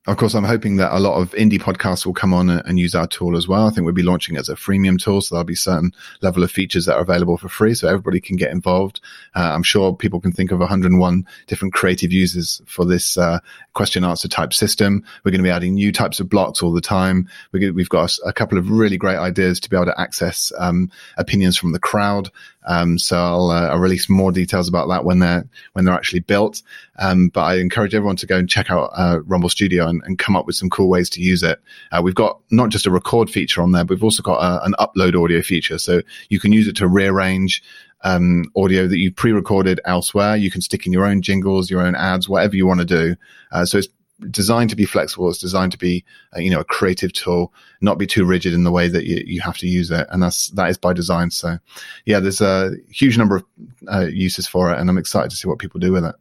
Of 0.08 0.16
course, 0.16 0.34
I'm 0.34 0.44
hoping 0.44 0.76
that 0.76 0.96
a 0.96 1.00
lot 1.00 1.20
of 1.20 1.32
indie 1.32 1.60
podcasts 1.60 2.06
will 2.06 2.14
come 2.14 2.32
on 2.32 2.48
and 2.48 2.78
use 2.78 2.94
our 2.94 3.06
tool 3.06 3.36
as 3.36 3.46
well. 3.46 3.66
I 3.66 3.70
think 3.70 3.84
we'll 3.84 3.92
be 3.92 4.02
launching 4.02 4.36
it 4.36 4.38
as 4.38 4.48
a 4.48 4.54
freemium 4.54 4.98
tool, 4.98 5.20
so 5.20 5.34
there'll 5.34 5.44
be 5.44 5.54
certain 5.54 5.92
level 6.22 6.42
of 6.42 6.50
features 6.50 6.86
that 6.86 6.94
are 6.94 7.02
available 7.02 7.36
for 7.36 7.50
free, 7.50 7.74
so 7.74 7.88
everybody 7.88 8.18
can 8.18 8.36
get 8.36 8.50
involved. 8.50 9.02
Uh, 9.36 9.52
I'm 9.52 9.62
sure 9.62 9.94
people 9.94 10.18
can 10.18 10.32
think 10.32 10.50
of 10.50 10.60
101 10.60 11.26
different 11.46 11.74
creative 11.74 12.10
uses 12.10 12.62
for 12.64 12.86
this 12.86 13.18
uh, 13.18 13.40
question 13.74 14.02
answer 14.02 14.28
type 14.28 14.54
system. 14.54 15.04
We're 15.24 15.30
going 15.30 15.42
to 15.42 15.46
be 15.46 15.50
adding 15.50 15.74
new 15.74 15.92
types 15.92 16.20
of 16.20 16.30
blocks 16.30 16.62
all 16.62 16.72
the 16.72 16.80
time. 16.80 17.28
we 17.52 17.62
have 17.62 17.88
got 17.90 18.16
a, 18.24 18.32
couple 18.32 18.56
of 18.56 18.70
really 18.70 18.96
great 18.96 19.18
ideas 19.18 19.60
to 19.60 19.68
be 19.68 19.76
able 19.76 19.86
to 19.86 20.00
access 20.00 20.50
um, 20.56 20.90
opinions 21.18 21.58
from 21.58 21.72
the 21.72 21.78
crowd. 21.78 22.30
Um, 22.66 22.98
so 22.98 23.16
I'll, 23.16 23.50
uh, 23.50 23.68
I'll, 23.68 23.78
release 23.78 24.08
more 24.08 24.30
details 24.30 24.68
about 24.68 24.88
that 24.88 25.04
when 25.04 25.20
they're 25.20 25.48
when 25.72 25.84
they're 25.84 25.94
actually 25.94 26.20
built. 26.20 26.62
Um, 26.98 27.28
but 27.28 27.42
I 27.42 27.58
encourage 27.58 27.94
everyone 27.94 28.16
to 28.16 28.26
go 28.26 28.36
and 28.36 28.48
check 28.48 28.70
out 28.70 28.90
uh, 28.94 29.20
Rumble 29.24 29.48
Studio 29.48 29.86
and, 29.86 30.02
and, 30.04 30.18
come 30.18 30.34
up 30.34 30.46
with 30.46 30.56
some 30.56 30.68
cool 30.68 30.88
ways 30.88 31.08
to 31.10 31.22
use 31.22 31.42
it. 31.42 31.60
Uh, 31.92 32.00
we've 32.02 32.14
got 32.14 32.40
not 32.50 32.70
just 32.70 32.86
a 32.86 32.90
record 32.90 33.30
feature 33.30 33.62
on 33.62 33.72
there, 33.72 33.84
but 33.84 33.94
we've 33.94 34.04
also 34.04 34.22
got 34.22 34.38
a, 34.40 34.64
an 34.64 34.74
upload 34.80 35.22
audio 35.22 35.40
feature, 35.42 35.78
so 35.78 36.02
you 36.28 36.40
can 36.40 36.52
use 36.52 36.66
it 36.66 36.76
to 36.76 36.88
rearrange. 36.88 37.62
Um, 38.04 38.44
audio 38.54 38.86
that 38.86 38.96
you've 38.96 39.16
pre-recorded 39.16 39.80
elsewhere. 39.84 40.36
You 40.36 40.52
can 40.52 40.60
stick 40.60 40.86
in 40.86 40.92
your 40.92 41.04
own 41.04 41.20
jingles, 41.20 41.68
your 41.68 41.80
own 41.80 41.96
ads, 41.96 42.28
whatever 42.28 42.54
you 42.54 42.64
want 42.64 42.78
to 42.78 42.86
do. 42.86 43.16
Uh, 43.50 43.64
so 43.64 43.78
it's 43.78 43.88
designed 44.30 44.70
to 44.70 44.76
be 44.76 44.84
flexible. 44.84 45.28
It's 45.28 45.38
designed 45.38 45.72
to 45.72 45.78
be, 45.78 46.04
uh, 46.36 46.40
you 46.40 46.50
know, 46.50 46.60
a 46.60 46.64
creative 46.64 47.12
tool, 47.12 47.52
not 47.80 47.98
be 47.98 48.06
too 48.06 48.24
rigid 48.24 48.52
in 48.54 48.64
the 48.64 48.72
way 48.72 48.88
that 48.88 49.04
you, 49.04 49.22
you 49.26 49.40
have 49.40 49.58
to 49.58 49.68
use 49.68 49.90
it. 49.90 50.06
And 50.10 50.22
that's, 50.22 50.48
that 50.50 50.70
is 50.70 50.78
by 50.78 50.92
design. 50.92 51.30
So 51.30 51.58
yeah, 52.04 52.20
there's 52.20 52.40
a 52.40 52.72
huge 52.90 53.16
number 53.16 53.36
of 53.36 53.44
uh, 53.92 54.06
uses 54.06 54.46
for 54.46 54.72
it 54.72 54.78
and 54.78 54.88
I'm 54.88 54.98
excited 54.98 55.30
to 55.30 55.36
see 55.36 55.48
what 55.48 55.58
people 55.58 55.80
do 55.80 55.92
with 55.92 56.04
it. 56.04 56.14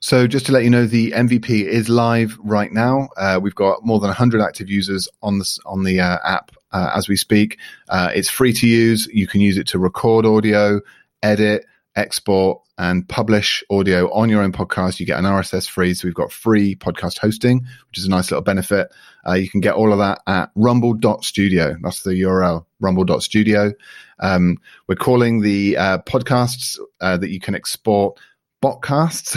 So 0.00 0.26
just 0.26 0.46
to 0.46 0.52
let 0.52 0.64
you 0.64 0.70
know, 0.70 0.86
the 0.86 1.10
MVP 1.12 1.64
is 1.66 1.90
live 1.90 2.38
right 2.42 2.72
now. 2.72 3.10
Uh, 3.18 3.38
we've 3.40 3.54
got 3.54 3.84
more 3.84 4.00
than 4.00 4.08
100 4.08 4.40
active 4.40 4.70
users 4.70 5.08
on 5.22 5.38
the 5.38 5.58
on 5.66 5.84
the 5.84 6.00
uh, 6.00 6.18
app 6.24 6.52
uh, 6.72 6.90
as 6.94 7.06
we 7.06 7.16
speak. 7.16 7.58
Uh, 7.90 8.10
it's 8.14 8.30
free 8.30 8.54
to 8.54 8.66
use. 8.66 9.06
You 9.12 9.26
can 9.26 9.42
use 9.42 9.58
it 9.58 9.66
to 9.68 9.78
record 9.78 10.24
audio, 10.24 10.80
edit, 11.22 11.66
export, 11.96 12.62
and 12.78 13.06
publish 13.10 13.62
audio 13.68 14.10
on 14.14 14.30
your 14.30 14.42
own 14.42 14.52
podcast. 14.52 15.00
You 15.00 15.06
get 15.06 15.18
an 15.18 15.26
RSS 15.26 15.68
feed. 15.68 15.98
So 15.98 16.08
we've 16.08 16.14
got 16.14 16.32
free 16.32 16.76
podcast 16.76 17.18
hosting, 17.18 17.58
which 17.90 17.98
is 17.98 18.06
a 18.06 18.10
nice 18.10 18.30
little 18.30 18.42
benefit. 18.42 18.88
Uh, 19.28 19.34
you 19.34 19.50
can 19.50 19.60
get 19.60 19.74
all 19.74 19.92
of 19.92 19.98
that 19.98 20.22
at 20.26 20.50
rumble.studio. 20.54 21.76
That's 21.82 22.04
the 22.04 22.12
URL, 22.12 22.64
rumble.studio. 22.80 23.74
Um, 24.20 24.56
we're 24.88 24.94
calling 24.94 25.42
the 25.42 25.76
uh, 25.76 25.98
podcasts 25.98 26.78
that 27.00 27.28
you 27.28 27.38
can 27.38 27.54
export 27.54 28.18
botcasts 28.60 29.36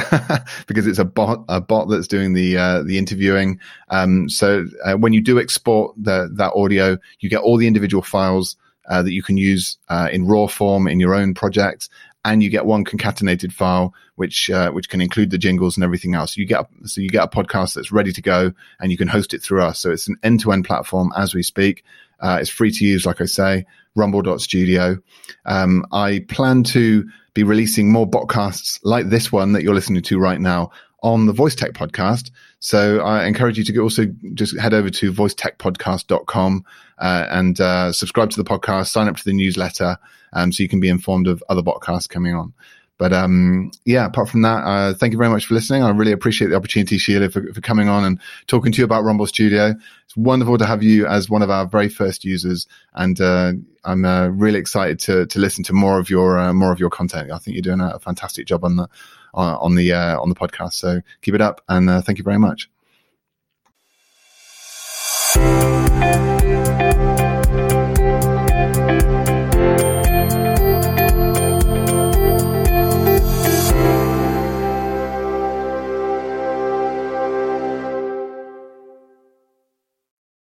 because 0.68 0.88
it's 0.88 1.00
a 1.00 1.06
bot 1.06 1.44
a 1.48 1.62
bot 1.62 1.90
that's 1.90 2.08
doing 2.08 2.34
the 2.34 2.58
uh, 2.58 2.84
the 2.84 2.98
interviewing. 2.98 3.60
Um, 3.90 4.30
so 4.30 4.66
uh, 4.84 4.96
when 4.96 5.14
you 5.14 5.22
do 5.22 5.40
export 5.40 5.96
the, 5.98 6.30
that 6.34 6.54
audio, 6.54 6.98
you 7.20 7.30
get 7.30 7.42
all 7.42 7.58
the 7.58 7.68
individual 7.68 8.04
files 8.04 8.56
uh, 8.90 9.02
that 9.02 9.14
you 9.14 9.24
can 9.24 9.38
use 9.38 9.78
uh, 9.90 10.10
in 10.12 10.28
raw 10.28 10.48
form 10.48 10.88
in 10.88 11.00
your 11.00 11.16
own 11.16 11.34
project, 11.34 11.90
and 12.26 12.44
you 12.44 12.50
get 12.50 12.66
one 12.66 12.84
concatenated 12.84 13.54
file 13.54 13.94
which 14.16 14.50
uh, 14.50 14.72
which 14.72 14.90
can 14.90 15.02
include 15.02 15.32
the 15.32 15.38
jingles 15.38 15.76
and 15.76 15.84
everything 15.84 16.14
else. 16.14 16.38
You 16.38 16.46
get 16.46 16.66
so 16.86 17.02
you 17.02 17.10
get 17.10 17.24
a 17.24 17.28
podcast 17.28 17.74
that's 17.74 17.92
ready 17.92 18.12
to 18.12 18.22
go, 18.22 18.54
and 18.80 18.92
you 18.92 18.98
can 18.98 19.08
host 19.08 19.34
it 19.34 19.42
through 19.42 19.64
us. 19.64 19.80
So 19.80 19.92
it's 19.92 20.08
an 20.08 20.18
end 20.24 20.42
to 20.42 20.52
end 20.52 20.66
platform 20.66 21.12
as 21.16 21.34
we 21.34 21.44
speak. 21.44 21.84
Uh, 22.20 22.38
it's 22.40 22.50
free 22.50 22.72
to 22.72 22.86
use, 22.86 23.06
like 23.06 23.20
I 23.20 23.26
say, 23.26 23.66
rumble.studio. 23.96 24.98
Um, 25.46 25.86
I 25.92 26.26
plan 26.28 26.64
to 26.66 27.08
be 27.34 27.44
releasing 27.44 27.92
more 27.92 28.08
podcasts 28.08 28.80
like 28.84 29.10
this 29.10 29.32
one 29.32 29.54
that 29.54 29.64
you're 29.64 29.74
listening 29.74 30.04
to 30.04 30.20
right 30.20 30.40
now 30.40 30.72
on 31.02 31.26
the 31.26 31.34
Voice 31.34 31.56
Tech 31.56 31.74
podcast. 31.74 32.32
So 32.60 33.00
I 33.02 33.26
encourage 33.26 33.58
you 33.58 33.64
to 33.66 33.80
also 33.80 34.06
just 34.34 34.58
head 34.58 34.74
over 34.74 34.90
to 34.90 35.12
voicetechpodcast.com 35.12 36.66
uh, 36.98 37.28
and 37.30 37.60
uh, 37.60 37.92
subscribe 37.92 38.30
to 38.32 38.42
the 38.42 38.50
podcast, 38.50 38.88
sign 38.88 39.08
up 39.08 39.18
to 39.18 39.24
the 39.26 39.34
newsletter, 39.34 39.98
um, 40.32 40.52
so 40.52 40.64
you 40.64 40.70
can 40.70 40.80
be 40.80 40.90
informed 40.90 41.28
of 41.28 41.44
other 41.50 41.62
podcasts 41.62 42.08
coming 42.08 42.34
on. 42.34 42.54
But 42.98 43.12
um, 43.12 43.72
yeah, 43.86 44.06
apart 44.06 44.30
from 44.30 44.44
that, 44.44 44.64
uh, 44.64 44.94
thank 44.94 45.14
you 45.14 45.18
very 45.18 45.30
much 45.30 45.48
for 45.48 45.56
listening. 45.56 45.84
I 45.84 45.90
really 45.90 46.12
appreciate 46.12 46.50
the 46.50 46.56
opportunity, 46.56 46.98
Sheelagh, 46.98 47.34
for, 47.34 47.52
for, 47.52 47.62
coming 47.62 47.90
on 47.90 48.04
and 48.04 48.20
talking 48.48 48.72
to 48.72 48.78
you 48.78 48.86
about 48.86 49.04
Rumble 49.04 49.26
Studio. 49.26 49.74
It's 50.06 50.16
wonderful 50.16 50.58
to 50.60 50.66
have 50.66 50.84
you 50.84 51.08
as 51.08 51.30
one 51.30 51.42
of 51.42 51.50
our 51.50 51.66
very 51.66 51.90
first 51.90 52.24
users, 52.24 52.68
and 52.94 53.20
uh, 53.20 53.54
I'm 53.84 54.06
uh, 54.06 54.28
really 54.28 54.60
excited 54.60 55.00
to 55.00 55.26
to 55.26 55.40
listen 55.40 55.64
to 55.66 55.74
more 55.74 56.00
of 56.00 56.10
your 56.10 56.38
uh, 56.38 56.54
more 56.54 56.72
of 56.72 56.80
your 56.80 56.92
content. 56.92 57.32
I 57.32 57.40
think 57.40 57.56
you're 57.56 57.64
doing 57.64 57.82
a, 57.82 57.98
fantastic 58.00 58.46
job 58.46 58.64
on 58.64 58.76
the 58.76 58.88
on 59.34 59.76
the 59.76 59.92
uh, 59.92 60.22
on 60.22 60.30
the 60.30 60.36
podcast. 60.36 60.74
So 60.74 61.02
keep 61.22 61.34
it 61.34 61.42
up, 61.42 61.62
and 61.68 61.90
uh, 61.90 62.02
thank 62.02 62.20
you 62.20 62.24
very 62.24 62.40
much. 62.40 62.70